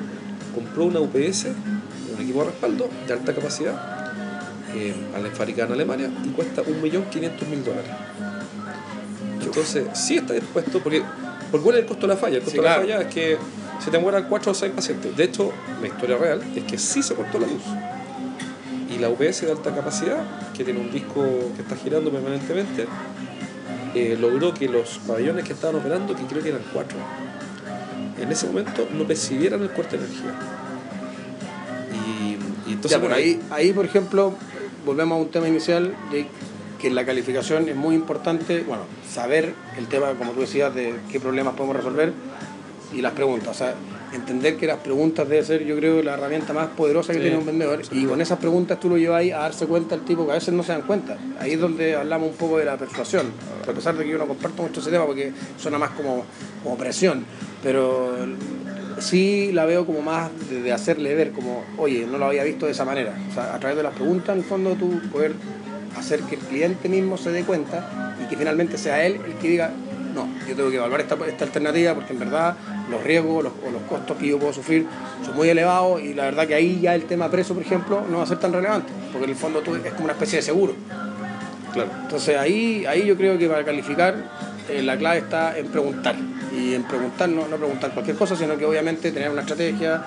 compró 0.56 0.86
una 0.86 1.00
UPS, 1.00 1.48
un 2.16 2.22
equipo 2.22 2.40
de 2.40 2.46
respaldo 2.52 2.90
de 3.08 3.14
alta 3.14 3.34
capacidad, 3.34 4.02
eh, 4.76 4.94
fabricada 5.34 5.68
en 5.68 5.74
Alemania, 5.74 6.10
y 6.26 6.30
cuesta 6.30 6.64
1.500.000 6.64 7.64
dólares. 7.64 7.92
Entonces, 9.42 9.86
sí 9.94 10.18
está 10.18 10.34
dispuesto, 10.34 10.80
porque, 10.82 11.04
porque 11.52 11.64
¿cuál 11.64 11.76
es 11.78 11.82
el 11.82 11.88
costo 11.88 12.08
de 12.08 12.14
la 12.14 12.20
falla? 12.20 12.38
El 12.38 12.44
costo 12.44 12.52
Sí, 12.52 12.58
de 12.58 12.64
la 12.64 12.76
claro. 12.76 12.82
falla 12.88 13.02
es 13.08 13.14
que 13.14 13.38
se 13.84 13.92
te 13.92 14.00
mueran 14.00 14.26
4 14.30 14.52
o 14.52 14.56
6 14.56 14.72
pacientes. 14.74 15.16
De 15.18 15.24
hecho, 15.24 15.52
la 15.82 15.88
historia 15.88 16.18
real 16.18 16.42
es 16.56 16.64
que 16.64 16.78
sí 16.78 17.04
se 17.04 17.14
cortó 17.16 17.40
la 17.40 17.48
luz. 17.48 17.64
Y 18.90 18.98
la 19.00 19.10
UPS 19.10 19.42
de 19.42 19.52
alta 19.52 19.74
capacidad, 19.74 20.18
que 20.56 20.64
tiene 20.64 20.80
un 20.80 20.92
disco 20.92 21.24
que 21.56 21.62
está 21.62 21.76
girando 21.76 22.12
permanentemente, 22.12 22.86
eh, 23.96 24.18
logró 24.20 24.54
que 24.54 24.68
los 24.70 25.00
pabellones 25.08 25.44
que 25.46 25.54
estaban 25.54 25.76
operando, 25.78 26.16
que 26.16 26.24
creo 26.26 26.42
que 26.44 26.50
eran 26.50 26.62
cuatro, 26.74 26.98
en 28.20 28.32
ese 28.32 28.48
momento 28.48 28.88
no 28.94 29.06
percibieran 29.06 29.62
el 29.62 29.72
corte 29.72 29.98
de 29.98 30.06
energía. 30.06 30.34
Y, 32.06 32.70
y 32.70 32.74
entonces 32.74 32.92
Ya, 32.92 33.02
por 33.02 33.14
ahí, 33.14 33.42
ahí, 33.50 33.74
por 33.74 33.86
ejemplo, 33.86 34.34
volvemos 34.86 35.18
a 35.18 35.22
un 35.22 35.30
tema 35.30 35.48
inicial 35.48 35.94
de 36.12 36.28
que 36.82 36.88
en 36.88 36.96
la 36.96 37.06
calificación 37.06 37.70
es 37.70 37.76
muy 37.76 37.94
importante, 37.94 38.64
bueno, 38.64 38.84
saber 39.08 39.54
el 39.78 39.88
tema, 39.88 40.14
como 40.16 40.32
tú 40.32 40.42
decías, 40.42 40.74
de 40.74 40.96
qué 41.12 41.20
problemas 41.20 41.54
podemos 41.54 41.76
resolver 41.76 42.12
y 42.92 43.02
las 43.02 43.14
preguntas. 43.14 43.50
O 43.50 43.54
sea, 43.54 43.76
entender 44.14 44.58
que 44.58 44.66
las 44.66 44.80
preguntas 44.80 45.30
debe 45.30 45.44
ser, 45.44 45.64
yo 45.64 45.76
creo, 45.78 46.02
la 46.02 46.16
herramienta 46.16 46.54
más 46.54 46.70
poderosa 46.70 47.14
que 47.14 47.20
Sí, 47.20 47.24
tiene 47.24 47.38
un 47.38 47.46
vendedor. 47.46 47.82
Y 47.92 48.06
con 48.06 48.20
esas 48.20 48.40
preguntas 48.40 48.80
tú 48.80 48.90
lo 48.90 48.98
llevas 48.98 49.20
ahí 49.20 49.32
a 49.32 49.40
darse 49.40 49.68
cuenta 49.68 49.94
al 49.94 50.02
tipo 50.02 50.26
que 50.26 50.32
a 50.32 50.36
veces 50.36 50.54
no 50.54 50.64
se 50.64 50.72
dan 50.72 50.82
cuenta. 50.82 51.18
Ahí 51.40 51.52
es 51.52 51.60
donde 51.60 51.96
hablamos 51.96 52.32
un 52.32 52.36
poco 52.36 52.58
de 52.58 52.66
la 52.66 52.78
persuasión. 52.78 53.28
A 53.68 53.72
pesar 53.72 53.96
de 53.96 54.04
que 54.04 54.10
yo 54.10 54.18
no 54.18 54.28
comparto 54.28 54.64
mucho 54.64 54.82
ese 54.82 54.90
tema 54.90 55.06
porque 55.06 55.32
suena 55.58 55.78
más 55.78 55.92
como, 55.92 56.26
como 56.64 56.78
presión. 56.78 57.26
Pero 57.62 58.16
sí 59.00 59.52
la 59.54 59.66
veo 59.66 59.86
como 59.86 60.02
más 60.02 60.32
de, 60.50 60.72
hacerle 60.74 61.14
ver 61.14 61.32
como, 61.32 61.64
oye, 61.78 62.08
no 62.08 62.18
lo 62.18 62.26
había 62.26 62.44
visto 62.44 62.66
de 62.66 62.72
esa 62.72 62.86
manera. 62.86 63.16
O 63.30 63.34
sea, 63.34 63.54
a 63.54 63.60
través 63.60 63.78
de 63.78 63.84
las 63.84 63.94
preguntas, 63.94 64.30
en 64.34 64.40
el 64.40 64.46
fondo, 64.46 64.74
tú 64.74 65.00
poder 65.12 65.34
hacer 65.98 66.22
que 66.22 66.36
el 66.36 66.42
cliente 66.42 66.90
mismo 66.90 67.18
se 67.18 67.32
dé 67.32 67.44
cuenta 67.44 68.16
y 68.24 68.30
que 68.30 68.36
finalmente 68.38 68.78
sea 68.78 69.04
él 69.06 69.20
el 69.26 69.34
que 69.36 69.50
diga, 69.50 69.72
no, 70.16 70.28
yo 70.48 70.56
tengo 70.56 70.70
que 70.70 70.76
evaluar 70.78 71.02
esta, 71.02 71.16
esta 71.28 71.46
alternativa 71.46 71.94
porque 71.96 72.14
en 72.14 72.20
verdad 72.20 72.56
los 72.90 73.02
riesgos 73.04 73.44
los- 73.46 73.54
o 73.66 73.72
los 73.72 73.82
costos 73.84 74.18
que 74.18 74.28
yo 74.28 74.38
puedo 74.40 74.52
sufrir 74.54 74.86
son 75.26 75.36
muy 75.36 75.50
elevados 75.50 76.02
y 76.02 76.14
la 76.14 76.26
verdad 76.26 76.48
que 76.48 76.56
ahí 76.56 76.80
ya 76.82 76.96
el 76.96 77.04
tema 77.06 77.30
precio, 77.30 77.56
por 77.56 77.64
ejemplo, 77.64 78.04
no 78.10 78.18
va 78.18 78.24
a 78.24 78.28
ser 78.28 78.38
tan 78.40 78.52
relevante, 78.52 78.92
porque 79.12 79.26
en 79.26 79.30
el 79.32 79.36
fondo 79.38 79.62
tú, 79.62 79.76
es 79.76 79.92
como 79.94 80.06
una 80.06 80.14
especie 80.14 80.38
de 80.38 80.42
seguro. 80.44 80.74
claro, 81.74 81.90
Entonces 82.04 82.38
ahí, 82.38 82.86
ahí 82.86 83.06
yo 83.06 83.16
creo 83.16 83.38
que 83.38 83.48
para 83.48 83.64
calificar 83.64 84.16
eh, 84.70 84.82
la 84.82 84.98
clave 84.98 85.20
está 85.20 85.58
en 85.58 85.68
preguntar. 85.68 86.16
Y 86.54 86.74
en 86.74 86.84
preguntar, 86.84 87.30
no, 87.30 87.48
no 87.48 87.56
preguntar 87.56 87.92
cualquier 87.92 88.18
cosa, 88.18 88.36
sino 88.36 88.58
que 88.58 88.66
obviamente 88.66 89.12
tener 89.14 89.30
una 89.32 89.40
estrategia, 89.42 90.04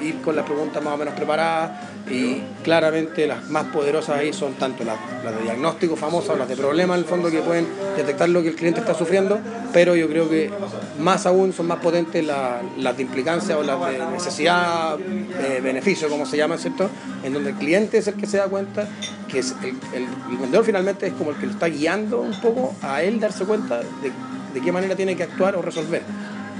ir 0.00 0.22
con 0.22 0.34
las 0.34 0.44
preguntas 0.46 0.82
más 0.82 0.94
o 0.94 0.96
menos 0.96 1.12
preparadas 1.14 1.70
y 2.10 2.42
claramente 2.64 3.26
las 3.26 3.48
más 3.48 3.66
poderosas 3.66 4.18
ahí 4.18 4.32
son 4.32 4.54
tanto 4.54 4.84
las, 4.84 4.96
las 5.24 5.36
de 5.36 5.42
diagnóstico 5.44 5.96
famosas, 5.96 6.36
las 6.38 6.48
de 6.48 6.56
problemas 6.56 6.96
en 6.98 7.04
el 7.04 7.08
fondo 7.08 7.30
que 7.30 7.40
pueden 7.40 7.66
detectar 7.96 8.28
lo 8.28 8.42
que 8.42 8.48
el 8.48 8.54
cliente 8.56 8.80
está 8.80 8.94
sufriendo, 8.94 9.38
pero 9.72 9.94
yo 9.96 10.08
creo 10.08 10.28
que 10.28 10.50
más 10.98 11.26
aún 11.26 11.52
son 11.52 11.66
más 11.68 11.78
potentes 11.78 12.24
la- 12.24 12.60
las 12.78 12.96
de 12.96 13.02
implicancia 13.02 13.56
o 13.58 13.62
las 13.62 13.78
de 13.90 13.98
necesidad, 14.12 14.98
de 14.98 15.60
beneficio, 15.60 16.08
como 16.08 16.26
se 16.26 16.36
llama, 16.36 16.58
¿cierto? 16.58 16.90
En 17.22 17.32
donde 17.32 17.50
el 17.50 17.56
cliente 17.56 17.98
es 17.98 18.06
el 18.08 18.14
que 18.14 18.26
se 18.26 18.36
da 18.38 18.46
cuenta 18.46 18.88
que 19.28 19.38
el, 19.38 19.46
el- 19.94 20.06
el 20.32 20.36
vendedor 20.38 20.64
finalmente 20.64 21.06
es 21.06 21.12
como 21.14 21.30
el 21.30 21.36
que 21.36 21.46
lo 21.46 21.52
está 21.52 21.66
guiando 21.68 22.20
un 22.20 22.38
poco 22.40 22.74
a 22.82 23.02
él 23.02 23.20
darse 23.20 23.44
cuenta 23.44 23.78
de, 23.78 24.12
de 24.54 24.60
qué 24.60 24.72
manera 24.72 24.94
tiene 24.96 25.16
que 25.16 25.22
actuar 25.22 25.56
o 25.56 25.62
resolver. 25.62 26.02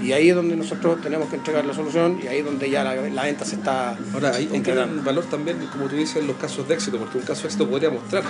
Y 0.03 0.13
ahí 0.13 0.31
es 0.31 0.35
donde 0.35 0.57
nosotros 0.57 1.01
tenemos 1.01 1.29
que 1.29 1.37
entregar 1.37 1.65
la 1.65 1.73
solución 1.73 2.19
y 2.23 2.27
ahí 2.27 2.39
es 2.39 2.45
donde 2.45 2.69
ya 2.69 2.83
la, 2.83 2.95
la 2.97 3.23
venta 3.23 3.45
se 3.45 3.55
está 3.57 3.97
Ahora, 4.13 4.35
ahí 4.35 4.47
dar 4.47 4.89
valor 5.05 5.25
también, 5.27 5.59
como 5.71 5.87
tú 5.87 5.95
dices, 5.95 6.17
en 6.17 6.27
los 6.27 6.37
casos 6.37 6.67
de 6.67 6.75
éxito, 6.75 6.99
porque 6.99 7.19
un 7.19 7.25
caso 7.25 7.43
de 7.43 7.49
éxito 7.49 7.69
podría 7.69 7.91
mostrar, 7.91 8.25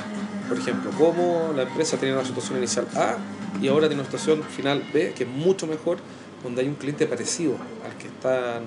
por 0.48 0.58
ejemplo, 0.58 0.90
cómo 0.98 1.52
la 1.56 1.62
empresa 1.62 1.96
tenía 1.96 2.14
una 2.14 2.24
situación 2.24 2.58
inicial 2.58 2.86
A 2.94 3.16
y 3.60 3.68
ahora 3.68 3.88
tiene 3.88 4.02
una 4.02 4.10
situación 4.10 4.42
final 4.42 4.82
B, 4.92 5.14
que 5.16 5.24
es 5.24 5.30
mucho 5.30 5.66
mejor, 5.66 5.98
donde 6.42 6.60
hay 6.60 6.68
un 6.68 6.74
cliente 6.74 7.06
parecido 7.06 7.54
al 7.86 7.96
que 7.96 8.08
están 8.08 8.64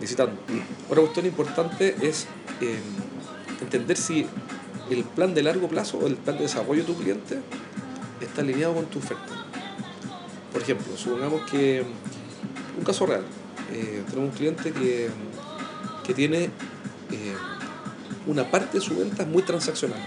visitando. 0.00 0.36
Otra 0.88 1.02
cuestión 1.02 1.26
importante 1.26 1.94
es 2.02 2.26
eh, 2.60 2.78
entender 3.60 3.96
si 3.96 4.26
el 4.90 5.04
plan 5.04 5.32
de 5.32 5.42
largo 5.42 5.68
plazo 5.68 5.98
o 5.98 6.06
el 6.06 6.16
plan 6.16 6.36
de 6.36 6.42
desarrollo 6.42 6.80
de 6.80 6.86
tu 6.86 6.96
cliente 6.96 7.38
está 8.20 8.40
alineado 8.40 8.74
con 8.74 8.86
tu 8.86 8.98
oferta. 8.98 9.32
Por 10.52 10.62
ejemplo, 10.62 10.96
supongamos 10.96 11.42
que 11.50 11.84
un 12.76 12.84
caso 12.84 13.06
real, 13.06 13.22
eh, 13.72 14.02
tenemos 14.08 14.30
un 14.30 14.36
cliente 14.36 14.72
que, 14.72 15.08
que 16.04 16.14
tiene 16.14 16.44
eh, 16.44 16.50
una 18.26 18.50
parte 18.50 18.78
de 18.78 18.84
su 18.84 18.96
venta 18.96 19.24
muy 19.24 19.42
transaccional. 19.42 19.98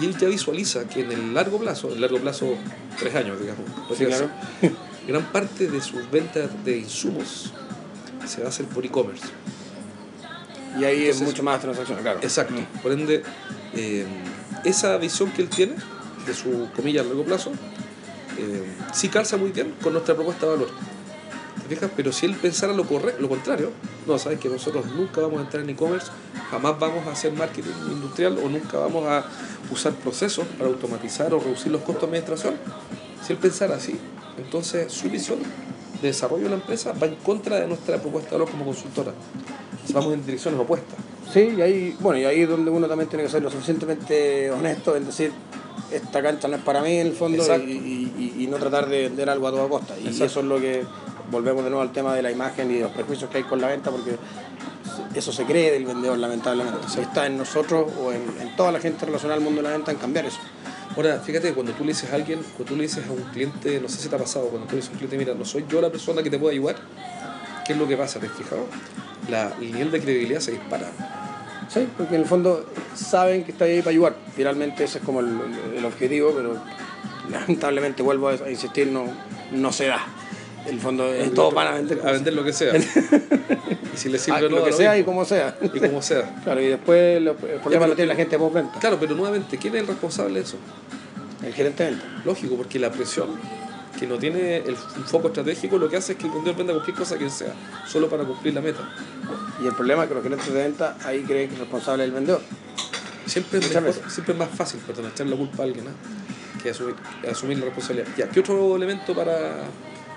Y 0.00 0.06
él 0.06 0.16
ya 0.16 0.28
visualiza 0.28 0.88
que 0.88 1.02
en 1.02 1.12
el 1.12 1.34
largo 1.34 1.58
plazo, 1.58 1.88
en 1.88 1.94
el 1.94 2.00
largo 2.00 2.18
plazo, 2.18 2.54
tres 2.98 3.14
años, 3.14 3.38
digamos, 3.40 3.64
Sí, 3.96 4.06
claro. 4.06 4.28
gran 5.06 5.24
parte 5.32 5.68
de 5.68 5.80
sus 5.80 6.10
ventas 6.10 6.50
de 6.64 6.78
insumos 6.78 7.52
se 8.26 8.40
va 8.40 8.46
a 8.46 8.48
hacer 8.48 8.66
por 8.66 8.84
e-commerce. 8.84 9.26
Y 10.78 10.84
ahí 10.84 11.06
es 11.06 11.20
mucho 11.20 11.42
más 11.42 11.60
transaccional, 11.60 12.02
claro. 12.02 12.20
Exacto. 12.22 12.54
Por 12.82 12.92
ende, 12.92 13.22
eh, 13.74 14.06
esa 14.64 14.96
visión 14.96 15.30
que 15.32 15.42
él 15.42 15.48
tiene 15.48 15.74
de 16.26 16.34
su 16.34 16.68
comilla 16.74 17.02
a 17.02 17.04
largo 17.04 17.24
plazo, 17.24 17.52
sí 18.92 19.08
calza 19.08 19.36
muy 19.36 19.50
bien 19.50 19.74
con 19.82 19.92
nuestra 19.92 20.14
propuesta 20.14 20.46
de 20.46 20.52
valor. 20.52 20.70
Pero 21.96 22.12
si 22.12 22.26
él 22.26 22.34
pensara 22.34 22.72
lo, 22.72 22.84
corre- 22.84 23.16
lo 23.18 23.28
contrario, 23.28 23.70
no, 24.06 24.18
sabes 24.18 24.38
que 24.38 24.48
nosotros 24.48 24.86
nunca 24.96 25.20
vamos 25.20 25.38
a 25.40 25.42
entrar 25.42 25.62
en 25.62 25.70
e-commerce, 25.70 26.08
jamás 26.50 26.78
vamos 26.78 27.06
a 27.06 27.12
hacer 27.12 27.32
marketing 27.32 27.70
industrial 27.90 28.38
o 28.44 28.48
nunca 28.48 28.78
vamos 28.78 29.06
a 29.06 29.24
usar 29.70 29.92
procesos 29.94 30.44
para 30.58 30.68
automatizar 30.70 31.32
o 31.34 31.38
reducir 31.40 31.72
los 31.72 31.82
costos 31.82 32.02
de 32.10 32.18
administración. 32.18 32.54
Si 33.26 33.32
él 33.32 33.38
pensara 33.38 33.76
así, 33.76 33.94
entonces 34.38 34.92
su 34.92 35.08
visión 35.08 35.38
de 36.00 36.08
desarrollo 36.08 36.44
de 36.44 36.50
la 36.50 36.56
empresa 36.56 36.92
va 37.00 37.06
en 37.06 37.14
contra 37.16 37.56
de 37.60 37.66
nuestra 37.68 37.96
propuesta 38.00 38.30
de 38.30 38.36
valor 38.36 38.50
como 38.50 38.64
consultora. 38.64 39.12
Vamos 39.92 40.14
en 40.14 40.24
direcciones 40.24 40.58
opuestas. 40.60 40.96
Sí, 41.32 41.54
y 41.56 41.60
ahí, 41.62 41.96
bueno, 42.00 42.18
y 42.20 42.24
ahí 42.24 42.42
es 42.42 42.48
donde 42.48 42.70
uno 42.70 42.86
también 42.88 43.08
tiene 43.08 43.24
que 43.24 43.30
ser 43.30 43.42
lo 43.42 43.50
suficientemente 43.50 44.50
honesto 44.50 44.96
en 44.96 45.06
decir, 45.06 45.32
esta 45.92 46.22
cancha 46.22 46.48
no 46.48 46.56
es 46.56 46.62
para 46.62 46.82
mí 46.82 46.98
en 46.98 47.06
el 47.08 47.12
fondo 47.14 47.42
y, 47.64 47.70
y- 47.70 48.34
y- 48.38 48.44
y 48.44 48.46
no 48.48 48.56
tratar 48.56 48.88
de 48.88 49.02
vender 49.02 49.28
algo 49.30 49.46
a 49.48 49.50
toda 49.50 49.68
costa. 49.68 49.94
Y 49.98 50.06
Exacto. 50.08 50.24
eso 50.24 50.40
es 50.40 50.46
lo 50.46 50.60
que, 50.60 50.82
volvemos 51.32 51.64
de 51.64 51.70
nuevo 51.70 51.82
al 51.82 51.90
tema 51.90 52.14
de 52.14 52.22
la 52.22 52.30
imagen 52.30 52.70
y 52.70 52.74
de 52.74 52.80
los 52.82 52.92
prejuicios 52.92 53.28
que 53.28 53.38
hay 53.38 53.44
con 53.44 53.60
la 53.60 53.66
venta, 53.66 53.90
porque 53.90 54.16
eso 55.14 55.32
se 55.32 55.44
cree 55.44 55.72
del 55.72 55.84
vendedor, 55.86 56.18
lamentablemente. 56.18 56.78
Si 56.88 57.00
está 57.00 57.26
en 57.26 57.36
nosotros 57.38 57.90
o 58.00 58.12
en, 58.12 58.22
en 58.40 58.54
toda 58.54 58.70
la 58.70 58.78
gente 58.78 59.04
relacionada 59.06 59.38
al 59.38 59.44
mundo 59.44 59.62
de 59.62 59.68
la 59.68 59.74
venta 59.74 59.90
en 59.90 59.98
cambiar 59.98 60.26
eso. 60.26 60.38
Ahora, 60.94 61.18
fíjate, 61.20 61.54
cuando 61.54 61.72
tú 61.72 61.84
le 61.84 61.88
dices 61.92 62.12
a 62.12 62.16
alguien, 62.16 62.40
cuando 62.40 62.64
tú 62.64 62.76
le 62.76 62.82
dices 62.82 63.04
a 63.08 63.12
un 63.12 63.22
cliente, 63.32 63.80
no 63.80 63.88
sé 63.88 63.96
si 63.98 64.08
te 64.08 64.14
ha 64.14 64.18
pasado, 64.18 64.46
cuando 64.48 64.66
tú 64.68 64.72
le 64.72 64.76
dices 64.76 64.90
a 64.90 64.92
un 64.92 64.98
cliente, 64.98 65.16
mira, 65.18 65.34
no 65.34 65.44
soy 65.44 65.64
yo 65.68 65.80
la 65.80 65.90
persona 65.90 66.22
que 66.22 66.28
te 66.30 66.38
puede 66.38 66.54
ayudar, 66.54 66.76
¿qué 67.66 67.72
es 67.72 67.78
lo 67.78 67.88
que 67.88 67.96
pasa? 67.96 68.20
¿Te 68.20 68.26
has 68.26 68.32
fijado? 68.32 68.66
La, 69.30 69.52
el 69.58 69.72
nivel 69.72 69.90
de 69.90 70.00
credibilidad 70.00 70.40
se 70.40 70.50
dispara. 70.52 70.90
Sí, 71.68 71.88
porque 71.96 72.16
en 72.16 72.20
el 72.22 72.26
fondo 72.26 72.66
saben 72.94 73.44
que 73.44 73.52
está 73.52 73.64
ahí 73.64 73.78
para 73.78 73.90
ayudar. 73.92 74.14
Finalmente 74.36 74.84
ese 74.84 74.98
es 74.98 75.04
como 75.04 75.20
el, 75.20 75.38
el- 75.76 75.84
objetivo, 75.86 76.32
pero 76.36 76.56
lamentablemente 77.30 78.02
vuelvo 78.02 78.28
a, 78.28 78.32
a 78.32 78.50
insistir, 78.50 78.88
no, 78.88 79.04
no 79.52 79.72
se 79.72 79.86
da. 79.86 80.04
El 80.66 80.78
fondo 80.80 81.06
es 81.12 81.32
todos 81.34 81.52
van 81.52 81.66
a 81.68 81.70
vender. 81.72 82.00
A 82.06 82.12
vender 82.12 82.32
lo 82.34 82.44
que 82.44 82.52
sea. 82.52 82.72
y 82.76 83.96
si 83.96 84.08
le 84.08 84.16
Ah, 84.16 84.20
sirve 84.20 84.46
o 84.46 84.48
no, 84.50 84.58
lo 84.58 84.64
que 84.64 84.72
sea 84.72 84.94
y 84.96 84.98
mismo. 85.00 85.12
como 85.12 85.24
sea. 85.24 85.56
y 85.62 85.80
como 85.80 86.02
sea. 86.02 86.34
Claro, 86.44 86.60
y 86.60 86.66
después 86.68 87.20
lo- 87.22 87.32
el 87.32 87.60
problema 87.60 87.86
lo 87.86 87.94
tiene 87.94 88.08
la 88.08 88.14
gente 88.16 88.38
post 88.38 88.54
venta, 88.54 88.78
Claro, 88.78 88.96
pero 89.00 89.14
nuevamente, 89.14 89.58
¿quién 89.58 89.74
es 89.74 89.80
el 89.82 89.86
responsable 89.88 90.34
de 90.34 90.44
eso? 90.44 90.56
el 91.44 91.52
gerente 91.52 91.82
de 91.84 91.90
venta. 91.90 92.04
Lógico, 92.24 92.56
porque 92.56 92.78
la 92.78 92.90
presión 92.92 93.26
que 93.98 94.06
no 94.06 94.16
tiene 94.18 94.58
el, 94.58 94.76
foco 94.76 95.28
estratégico 95.28 95.76
lo 95.78 95.88
que 95.88 95.96
hace 95.96 96.12
es 96.12 96.18
que 96.18 96.26
el 96.26 96.32
vendedor 96.32 96.56
venda 96.56 96.72
cualquier 96.72 96.96
cosa 96.96 97.18
que 97.18 97.28
sea, 97.28 97.52
solo 97.86 98.08
para 98.08 98.22
cumplir 98.24 98.54
la 98.54 98.60
meta. 98.60 98.88
Y 99.62 99.66
el 99.66 99.74
problema 99.74 100.02
es 100.04 100.08
que 100.08 100.14
los 100.14 100.22
gerentes 100.22 100.52
de 100.52 100.62
venta 100.62 100.96
ahí 101.04 101.22
creen 101.22 101.48
que 101.48 101.54
el 101.54 101.60
responsable 101.62 102.04
es 102.04 102.08
el 102.08 102.14
vendedor. 102.14 102.40
Siempre 103.26 103.58
es, 103.58 103.74
mejor- 103.74 104.10
siempre 104.10 104.32
es 104.34 104.38
más 104.38 104.48
fácil 104.50 104.80
perdón, 104.86 105.06
echar 105.12 105.26
la 105.26 105.36
culpa 105.36 105.62
a 105.62 105.66
alguien 105.66 105.86
¿ah? 105.88 106.60
que 106.62 106.70
asumir, 106.70 106.94
asumir 107.30 107.58
la 107.58 107.64
responsabilidad. 107.66 108.06
Ya, 108.16 108.28
¿qué 108.28 108.40
otro 108.40 108.76
elemento 108.76 109.14
para, 109.14 109.64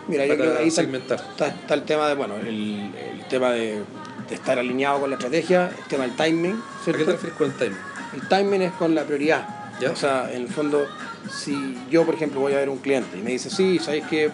Mira, 0.07 0.25
yo 0.25 0.35
creo 0.37 0.53
que 0.53 0.59
ahí 0.59 0.67
está, 0.67 0.81
está- 1.15 1.47
está 1.47 1.73
el 1.73 1.83
tema 1.83 2.07
de, 2.07 2.15
bueno, 2.15 2.35
el, 2.37 2.91
el 2.95 3.25
tema 3.29 3.51
de, 3.51 3.81
de 4.29 4.35
estar 4.35 4.59
alineado 4.59 4.99
con 5.01 5.09
la 5.09 5.15
estrategia, 5.15 5.71
el 5.77 5.83
tema 5.85 6.03
del 6.05 6.15
timing, 6.15 6.53
¿A 6.53 6.85
qué 6.85 6.91
te 6.91 6.97
¿cierto? 6.97 7.11
refieres 7.13 7.37
con 7.37 7.47
el 7.51 7.57
timing? 7.57 7.77
El 8.13 8.27
timing 8.27 8.61
es 8.61 8.71
con 8.73 8.93
la 8.95 9.03
prioridad. 9.03 9.47
¿Ya? 9.81 9.91
O 9.91 9.95
sea, 9.95 10.31
en 10.31 10.43
el 10.43 10.47
fondo, 10.47 10.85
si 11.29 11.77
yo, 11.89 12.05
por 12.05 12.15
ejemplo, 12.15 12.39
voy 12.39 12.53
a 12.53 12.57
ver 12.57 12.69
un 12.69 12.77
cliente 12.77 13.17
y 13.17 13.21
me 13.21 13.31
dice, 13.31 13.49
sí, 13.49 13.77
¿sabéis 13.79 14.05
qué? 14.09 14.31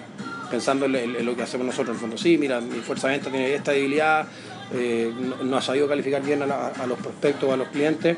Pensando 0.51 0.86
en, 0.86 0.96
en 0.96 1.25
lo 1.25 1.36
que 1.36 1.42
hacemos 1.44 1.66
nosotros, 1.66 1.90
en 1.90 1.94
el 1.96 2.00
fondo, 2.01 2.18
sí, 2.18 2.38
mira, 2.38 2.62
mi 2.62 2.80
fuerza 2.82 3.08
de 3.08 3.13
venta 3.16 3.32
tiene 3.32 3.56
esta 3.56 3.72
debilidad, 3.72 4.28
eh, 4.74 5.12
no, 5.44 5.58
ha 5.58 5.62
sabido 5.62 5.88
calificar 5.88 6.22
bien 6.22 6.44
a, 6.44 6.68
a 6.68 6.86
los 6.86 7.00
prospectos 7.00 7.50
o 7.50 7.54
a 7.54 7.58
los 7.58 7.70
clientes. 7.70 8.18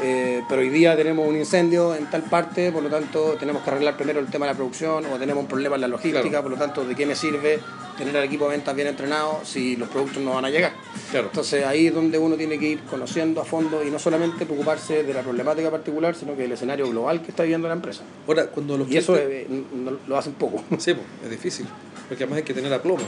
Eh, 0.00 0.42
pero 0.48 0.60
hoy 0.60 0.70
día 0.70 0.96
tenemos 0.96 1.26
un 1.26 1.36
incendio 1.36 1.94
en 1.94 2.10
tal 2.10 2.22
parte, 2.22 2.72
por 2.72 2.82
lo 2.82 2.88
tanto 2.88 3.36
tenemos 3.38 3.62
que 3.62 3.70
arreglar 3.70 3.96
primero 3.96 4.20
el 4.20 4.26
tema 4.26 4.46
de 4.46 4.52
la 4.52 4.56
producción 4.56 5.06
o 5.06 5.18
tenemos 5.18 5.42
un 5.42 5.48
problema 5.48 5.76
en 5.76 5.82
la 5.82 5.88
logística, 5.88 6.42
por 6.42 6.50
lo 6.50 6.56
tanto, 6.56 6.84
¿de 6.84 6.94
qué 6.94 7.06
me 7.06 7.14
sirve 7.14 7.60
tener 7.96 8.14
el 8.16 8.24
equipo 8.24 8.44
de 8.44 8.50
ventas 8.56 8.74
bien 8.74 8.88
entrenado 8.88 9.40
si 9.44 9.76
los 9.76 9.88
productos 9.88 10.22
no 10.22 10.34
van 10.34 10.44
a 10.44 10.50
llegar? 10.50 10.72
Claro. 11.10 11.26
Entonces 11.28 11.64
ahí 11.64 11.86
es 11.88 11.94
donde 11.94 12.18
uno 12.18 12.36
tiene 12.36 12.58
que 12.58 12.66
ir 12.70 12.80
conociendo 12.82 13.40
a 13.40 13.44
fondo 13.44 13.82
y 13.84 13.90
no 13.90 13.98
solamente 13.98 14.46
preocuparse 14.46 15.02
de 15.02 15.14
la 15.14 15.22
problemática 15.22 15.70
particular, 15.70 16.14
sino 16.14 16.34
que 16.36 16.42
del 16.42 16.52
escenario 16.52 16.88
global 16.90 17.22
que 17.22 17.30
está 17.30 17.42
viviendo 17.44 17.68
la 17.68 17.74
empresa. 17.74 18.02
Ahora, 18.26 18.46
cuando 18.46 18.76
los 18.78 18.90
Y 18.90 18.96
eso 18.96 19.14
clientes- 19.14 19.46
eh, 19.50 19.96
lo 20.08 20.16
hacen 20.16 20.34
poco. 20.34 20.62
Sí, 20.78 20.94
pues, 20.94 21.06
es 21.24 21.30
difícil. 21.30 21.66
Porque 22.08 22.24
además 22.24 22.38
hay 22.38 22.42
que 22.44 22.54
tener 22.54 22.72
aplomo. 22.72 23.02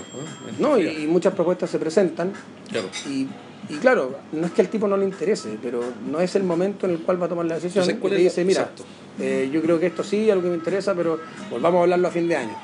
¿no? 0.58 0.70
No, 0.70 0.78
y, 0.78 1.06
muchas 1.06 1.34
propuestas 1.34 1.68
se 1.70 1.78
presentan 1.78 2.32
Claro. 2.70 2.88
y, 3.06 3.26
y 3.68 3.76
claro, 3.78 4.16
no 4.32 4.46
es 4.46 4.52
que 4.52 4.62
al 4.62 4.68
tipo 4.68 4.88
no 4.88 4.96
le 4.96 5.04
interese, 5.04 5.58
pero 5.62 5.80
no 6.10 6.20
es 6.20 6.34
el 6.34 6.44
momento 6.44 6.86
en 6.86 6.92
el 6.92 6.98
cual 7.00 7.20
va 7.20 7.26
a 7.26 7.28
tomar 7.28 7.44
la 7.46 7.56
decisión. 7.56 7.82
Entonces, 7.82 8.00
¿cuál 8.00 8.12
y 8.14 8.16
es 8.16 8.22
la- 8.22 8.28
dice, 8.30 8.44
mira, 8.46 8.70
eh, 9.20 9.50
yo 9.52 9.60
creo 9.60 9.78
que 9.78 9.86
esto 9.86 10.02
sí, 10.02 10.30
algo 10.30 10.44
que 10.44 10.48
me 10.50 10.54
interesa, 10.56 10.94
pero 10.94 11.20
volvamos 11.50 11.80
a 11.80 11.82
hablarlo 11.82 12.08
a 12.08 12.10
fin 12.10 12.26
de 12.28 12.36
año. 12.36 12.56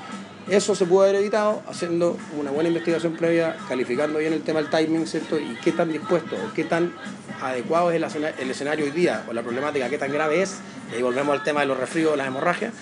Eso 0.48 0.74
se 0.74 0.84
pudo 0.86 1.02
haber 1.02 1.16
evitado 1.16 1.62
haciendo 1.68 2.16
una 2.38 2.50
buena 2.50 2.68
investigación 2.68 3.14
previa, 3.14 3.56
calificando 3.68 4.18
bien 4.18 4.32
el 4.32 4.42
tema 4.42 4.60
del 4.60 4.70
timing, 4.70 5.06
¿cierto? 5.06 5.38
Y 5.38 5.56
qué 5.62 5.72
tan 5.72 5.90
dispuesto 5.90 6.36
o 6.36 6.52
qué 6.52 6.64
tan 6.64 6.92
adecuado 7.40 7.90
es 7.90 7.96
el, 7.96 8.04
escena- 8.04 8.34
el 8.38 8.50
escenario 8.50 8.84
hoy 8.84 8.90
día, 8.90 9.24
o 9.28 9.32
la 9.32 9.42
problemática, 9.42 9.88
qué 9.88 9.98
tan 9.98 10.12
grave 10.12 10.42
es, 10.42 10.60
y 10.90 10.96
ahí 10.96 11.02
volvemos 11.02 11.32
al 11.38 11.44
tema 11.44 11.60
de 11.60 11.66
los 11.66 11.78
resfríos, 11.78 12.16
las 12.16 12.26
hemorragias, 12.26 12.74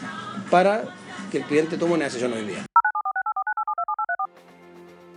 para 0.51 0.85
que 1.31 1.39
el 1.39 1.45
cliente 1.45 1.77
tome 1.77 1.95
una 1.95 2.05
decisión 2.05 2.33
hoy 2.33 2.45
día. 2.45 2.65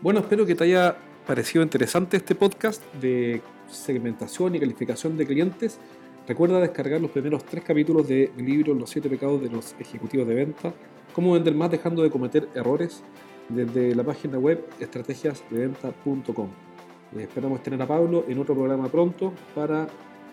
Bueno, 0.02 0.20
espero 0.20 0.46
que 0.46 0.54
te 0.54 0.66
haya 0.66 0.96
parecido 1.26 1.64
interesante 1.64 2.18
este 2.18 2.36
podcast 2.36 2.84
de 2.96 3.42
segmentación 3.72 4.54
y 4.56 4.60
calificación 4.60 5.18
de 5.18 5.26
clientes. 5.26 5.80
Recuerda 6.28 6.60
descargar 6.60 7.02
los 7.02 7.12
primeros 7.12 7.46
tres 7.46 7.64
capítulos 7.64 8.08
de 8.08 8.32
mi 8.36 8.44
libro 8.44 8.74
Los 8.74 8.90
siete 8.90 9.10
pecados 9.10 9.42
de 9.42 9.50
los 9.50 9.76
ejecutivos 9.80 10.28
de 10.28 10.36
venta, 10.36 10.74
cómo 11.14 11.34
vender 11.34 11.56
más 11.56 11.72
dejando 11.72 12.04
de 12.04 12.10
cometer 12.10 12.50
errores 12.56 13.04
desde 13.50 13.96
la 13.96 14.04
página 14.04 14.38
web 14.38 14.66
estrategiasdeventa.com. 14.80 16.48
Eh, 17.16 17.24
esperamos 17.24 17.62
tener 17.62 17.82
a 17.82 17.88
Pablo 17.88 18.26
en 18.28 18.40
otro 18.40 18.56
programa 18.56 18.90
pronto 18.90 19.34
para 19.56 19.88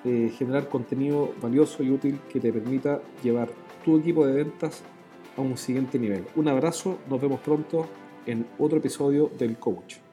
eh, 0.05 0.33
generar 0.37 0.69
contenido 0.69 1.35
valioso 1.41 1.83
y 1.83 1.91
útil 1.91 2.21
que 2.33 2.41
te 2.41 2.53
permita 2.53 3.03
llevar 3.23 3.51
tu 3.85 3.99
equipo 3.99 4.27
de 4.27 4.33
ventas 4.33 4.83
a 5.37 5.41
un 5.41 5.57
siguiente 5.57 5.99
nivel. 5.99 6.25
Un 6.37 6.49
abrazo, 6.49 6.99
nos 7.09 7.21
vemos 7.21 7.41
pronto 7.41 7.87
en 8.27 8.47
otro 8.59 8.79
episodio 8.79 9.31
del 9.39 9.59
Coach. 9.59 10.10